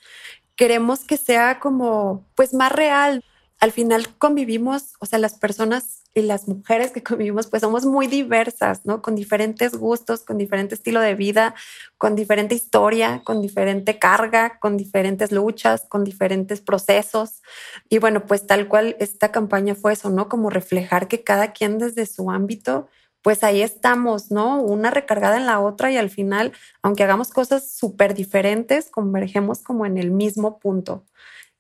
Queremos 0.57 1.05
que 1.05 1.17
sea 1.17 1.61
como, 1.61 2.27
pues, 2.35 2.55
más 2.55 2.73
real, 2.73 3.23
al 3.59 3.73
final 3.73 4.15
convivimos, 4.19 4.95
o 5.01 5.07
sea, 5.07 5.19
las 5.19 5.39
personas 5.39 6.03
y 6.15 6.23
las 6.23 6.47
mujeres 6.47 6.93
que 6.93 7.03
convivimos, 7.05 7.47
pues 7.47 7.63
somos 7.63 7.87
muy 7.87 8.07
diversas, 8.07 8.85
¿no? 8.85 9.03
Con 9.03 9.15
diferentes 9.15 9.77
gustos, 9.77 10.25
con 10.25 10.39
diferente 10.39 10.75
estilo 10.75 11.01
de 11.01 11.15
vida, 11.15 11.55
con 11.99 12.17
diferente 12.17 12.55
historia, 12.55 13.23
con 13.25 13.41
diferente 13.41 13.99
carga, 13.99 14.59
con 14.59 14.77
diferentes 14.77 15.33
luchas, 15.33 15.87
con 15.89 16.05
diferentes 16.05 16.61
procesos. 16.61 17.43
Y 17.89 17.99
bueno, 17.99 18.27
pues 18.27 18.47
tal 18.47 18.69
cual 18.69 18.97
esta 18.99 19.33
campaña 19.33 19.75
fue 19.75 19.95
eso, 19.95 20.11
¿no? 20.11 20.29
Como 20.29 20.51
reflejar 20.51 21.09
que 21.09 21.23
cada 21.23 21.53
quien 21.53 21.79
desde 21.79 22.07
su 22.07 22.31
ámbito, 22.31 22.89
pues 23.27 23.43
ahí 23.43 23.61
estamos, 23.61 24.31
¿no? 24.31 24.61
Una 24.63 24.93
recargada 24.93 25.37
en 25.37 25.47
la 25.47 25.59
otra 25.59 25.91
y 25.91 25.97
al 25.97 26.11
final, 26.11 26.53
aunque 26.81 27.03
hagamos 27.03 27.31
cosas 27.31 27.73
súper 27.73 28.15
diferentes, 28.15 28.89
convergemos 28.89 29.63
como 29.63 29.85
en 29.85 29.99
el 29.99 30.13
mismo 30.13 30.61
punto 30.61 31.05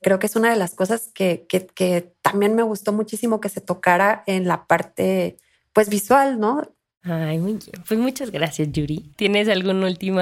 creo 0.01 0.21
que 0.21 0.29
es 0.29 0.37
una 0.37 0.51
de 0.51 0.57
las 0.57 0.77
cosas 0.77 1.11
que, 1.13 1.45
que, 1.49 2.15
también 2.23 2.55
me 2.55 2.63
gustó 2.63 2.93
muchísimo 2.93 3.41
que 3.41 3.49
se 3.49 3.61
tocara 3.61 4.23
en 4.29 4.47
la 4.47 4.69
parte 4.69 5.39
pues 5.73 5.89
visual, 5.89 6.39
¿no? 6.39 6.71
Ay, 7.03 7.39
muy 7.39 7.55
bien. 7.55 7.83
Pues 7.89 7.99
muchas 7.99 8.31
gracias, 8.31 8.71
Yuri. 8.71 9.11
¿Tienes 9.17 9.49
algún 9.49 9.83
último 9.83 10.21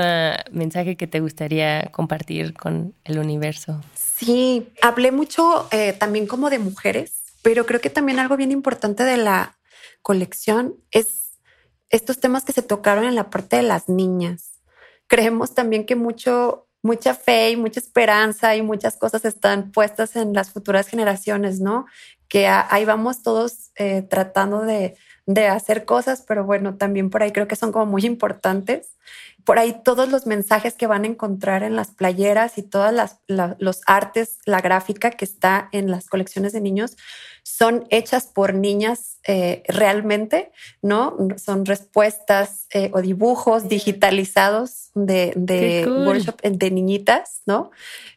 mensaje 0.51 0.97
que 0.97 1.07
te 1.07 1.21
gustaría 1.21 1.91
compartir 1.93 2.55
con 2.55 2.95
el 3.05 3.19
universo? 3.19 3.83
Sí, 3.95 4.69
hablé 4.81 5.13
mucho 5.13 5.69
eh, 5.73 5.93
también 5.93 6.27
como 6.27 6.49
de 6.49 6.61
mujeres, 6.61 7.35
pero 7.43 7.67
creo 7.67 7.83
que 7.83 7.91
también 7.91 8.19
algo 8.19 8.39
bien 8.39 8.53
importante 8.53 9.05
de 9.05 9.19
la 9.19 9.59
colección 10.01 10.77
es 10.91 11.24
estos 11.95 12.19
temas 12.19 12.45
que 12.45 12.53
se 12.53 12.63
tocaron 12.63 13.05
en 13.05 13.15
la 13.15 13.31
parte 13.31 13.57
de 13.57 13.63
las 13.63 13.89
niñas. 13.89 14.61
Creemos 15.07 15.55
también 15.55 15.87
que 15.87 15.97
mucho 15.97 16.67
mucha 16.83 17.15
fe 17.15 17.51
y 17.51 17.57
mucha 17.57 17.81
esperanza 17.81 18.55
y 18.57 18.63
muchas 18.63 18.99
cosas 18.99 19.25
están 19.25 19.73
puestas 19.73 20.17
en 20.17 20.35
las 20.35 20.51
futuras 20.51 20.87
generaciones, 20.87 21.61
¿no? 21.61 21.87
Que 22.29 22.47
ahí 22.47 22.85
vamos 22.85 23.23
todos 23.23 23.71
eh, 23.77 24.03
tratando 24.03 24.61
de, 24.61 24.95
de 25.27 25.49
hacer 25.49 25.85
cosas, 25.85 26.23
pero 26.27 26.45
bueno, 26.45 26.77
también 26.77 27.11
por 27.11 27.23
ahí 27.23 27.33
creo 27.33 27.49
que 27.49 27.57
son 27.57 27.73
como 27.73 27.87
muy 27.87 28.05
importantes. 28.05 28.97
Por 29.45 29.59
ahí 29.59 29.77
todos 29.85 30.09
los 30.09 30.27
mensajes 30.27 30.75
que 30.75 30.87
van 30.87 31.05
a 31.05 31.07
encontrar 31.07 31.63
en 31.63 31.77
las 31.77 31.91
playeras 31.91 32.57
y 32.59 32.63
todas 32.63 32.93
las 32.93 33.21
los 33.59 33.81
artes, 33.87 34.39
la 34.47 34.61
gráfica 34.61 35.11
que 35.11 35.25
está 35.25 35.69
en 35.73 35.91
las 35.91 36.09
colecciones 36.09 36.53
de 36.53 36.61
niños 36.61 36.97
son 37.43 37.87
hechas 37.91 38.27
por 38.27 38.55
niñas 38.55 39.19
eh, 39.27 39.63
realmente, 39.69 40.51
¿no? 40.81 41.17
Son 41.37 41.67
respuestas 41.67 42.67
eh, 42.73 42.91
o 42.95 43.03
dibujos 43.03 43.69
digitalizados 43.69 44.91
de, 44.95 45.35
de 45.37 45.87
workshop 45.87 46.41
de 46.41 46.71
niñitas, 46.71 47.43
¿no? 47.45 47.71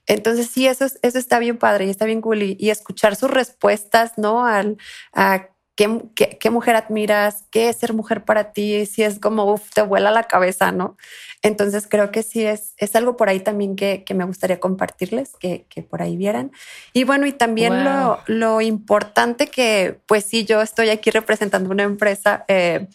Entonces 0.05 0.47
sí, 0.47 0.65
eso, 0.65 0.85
eso 1.01 1.19
está 1.19 1.39
bien 1.39 1.57
padre 1.57 1.85
y 1.85 1.89
está 1.89 2.05
bien 2.05 2.21
cool 2.21 2.41
y, 2.41 2.69
escuchar 2.69 3.17
sus 3.17 3.29
respuestas, 3.29 4.13
¿no? 4.17 4.45
Al, 4.45 4.77
a 5.13 5.49
¿Qué, 5.77 6.49
mujer 6.49 6.75
admiras? 6.75 7.45
¿Qué 7.51 7.69
es 7.69 7.75
ser 7.77 7.93
mujer 7.93 8.25
para 8.25 8.51
ti? 8.51 8.87
Si 8.87 9.03
es 9.03 9.19
como, 9.19 9.53
uf, 9.53 9.69
te 9.75 9.83
vuela 9.83 10.09
la 10.09 10.23
cabeza, 10.23 10.71
¿no? 10.71 10.97
Entonces 11.43 11.85
creo 11.87 12.09
que 12.09 12.23
sí 12.23 12.43
es, 12.43 12.73
es 12.77 12.95
algo 12.95 13.15
por 13.15 13.29
ahí 13.29 13.41
también 13.41 13.75
que, 13.75 14.03
me 14.15 14.25
gustaría 14.25 14.59
compartirles, 14.59 15.33
que, 15.39 15.67
por 15.87 16.01
ahí 16.01 16.17
vieran. 16.17 16.51
Y 16.93 17.03
bueno, 17.03 17.27
y 17.27 17.31
también 17.31 17.83
lo, 17.83 18.19
lo, 18.25 18.59
importante 18.61 19.47
que, 19.47 19.99
pues 20.07 20.25
sí, 20.25 20.45
yo 20.45 20.63
estoy 20.63 20.89
aquí 20.89 21.11
representando 21.11 21.69
una 21.69 21.83
empresa 21.83 22.43
eh, 22.47 22.87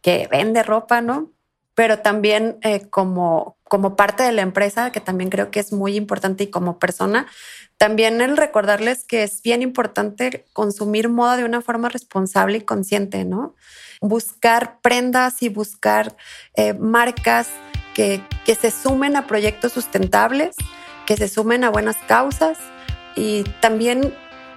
que 0.00 0.28
vende 0.30 0.62
ropa, 0.62 1.00
¿no? 1.00 1.32
Pero 1.74 1.98
también 1.98 2.58
eh, 2.62 2.88
como, 2.88 3.56
como 3.64 3.96
parte 3.96 4.22
de 4.22 4.30
la 4.30 4.42
empresa, 4.42 4.92
que 4.92 5.00
también 5.00 5.28
creo 5.28 5.50
que 5.50 5.58
es 5.58 5.72
muy 5.72 5.96
importante 5.96 6.44
y 6.44 6.50
como 6.50 6.78
persona, 6.78 7.26
también 7.78 8.20
el 8.20 8.36
recordarles 8.36 9.04
que 9.04 9.22
es 9.22 9.40
bien 9.40 9.62
importante 9.62 10.44
consumir 10.52 11.08
moda 11.08 11.36
de 11.36 11.44
una 11.44 11.62
forma 11.62 11.88
responsable 11.88 12.58
y 12.58 12.62
consciente, 12.62 13.24
¿no? 13.24 13.54
Buscar 14.00 14.80
prendas 14.80 15.42
y 15.42 15.48
buscar 15.48 16.16
eh, 16.54 16.74
marcas 16.74 17.48
que, 17.94 18.20
que 18.44 18.56
se 18.56 18.72
sumen 18.72 19.16
a 19.16 19.28
proyectos 19.28 19.72
sustentables, 19.72 20.56
que 21.06 21.16
se 21.16 21.28
sumen 21.28 21.62
a 21.62 21.70
buenas 21.70 21.96
causas 22.08 22.58
y 23.14 23.44
también 23.60 24.12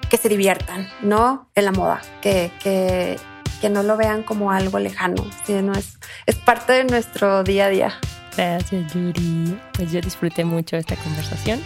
que 0.10 0.18
se 0.18 0.28
diviertan, 0.28 0.90
¿no? 1.02 1.48
En 1.54 1.66
la 1.66 1.72
moda, 1.72 2.02
que, 2.22 2.52
que, 2.62 3.18
que 3.62 3.70
no 3.70 3.84
lo 3.84 3.98
vean 3.98 4.24
como 4.24 4.52
algo 4.52 4.80
lejano, 4.80 5.28
sino 5.46 5.74
es, 5.74 6.00
es 6.26 6.36
parte 6.38 6.74
de 6.74 6.84
nuestro 6.86 7.44
día 7.44 7.68
a 7.68 7.70
día. 7.70 8.00
Gracias, 8.36 8.94
Yuri. 8.94 9.60
Pues 9.74 9.92
yo 9.92 10.02
disfruté 10.02 10.44
mucho 10.44 10.76
esta 10.76 10.96
conversación 10.96 11.62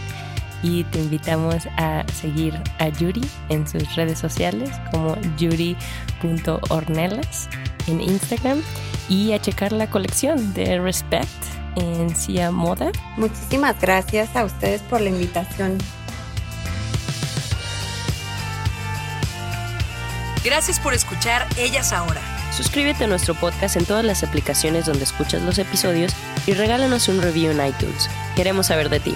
y 0.66 0.84
te 0.86 1.00
invitamos 1.00 1.68
a 1.78 2.04
seguir 2.12 2.60
a 2.80 2.90
Yuri 2.90 3.22
en 3.50 3.68
sus 3.68 3.96
redes 3.96 4.18
sociales 4.18 4.72
como 4.92 5.16
yuri.ornelas 5.38 5.78
en 7.86 8.02
Instagram 8.02 8.64
y 9.08 9.34
a 9.34 9.40
checar 9.40 9.72
la 9.72 9.88
colección 9.88 10.56
de 10.56 10.80
Respect 10.80 11.30
en 11.76 12.16
Cia 12.16 12.50
Moda. 12.50 12.92
Muchísimas 13.16 13.80
gracias 13.80 14.36
a 14.36 14.44
ustedes 14.44 14.82
por 14.82 15.02
la 15.02 15.10
invitación. 15.10 15.78
Gracias 20.44 20.80
por 20.80 20.96
escuchar 20.96 21.46
Ellas 21.58 21.94
Ahora. 21.94 22.22
Suscríbete 22.52 23.04
a 23.04 23.08
nuestro 23.08 23.36
podcast 23.36 23.76
en 23.76 23.86
todas 23.86 24.04
las 24.04 24.24
aplicaciones 24.24 24.88
donde 24.88 25.04
escuchas 25.04 25.44
los 25.44 25.60
episodios 25.60 26.16
y 26.48 26.54
regálanos 26.54 27.08
un 27.08 27.22
review 27.22 27.52
en 27.52 27.68
iTunes. 27.68 28.10
Queremos 28.36 28.66
saber 28.68 28.90
de 28.90 29.00
ti. 29.00 29.16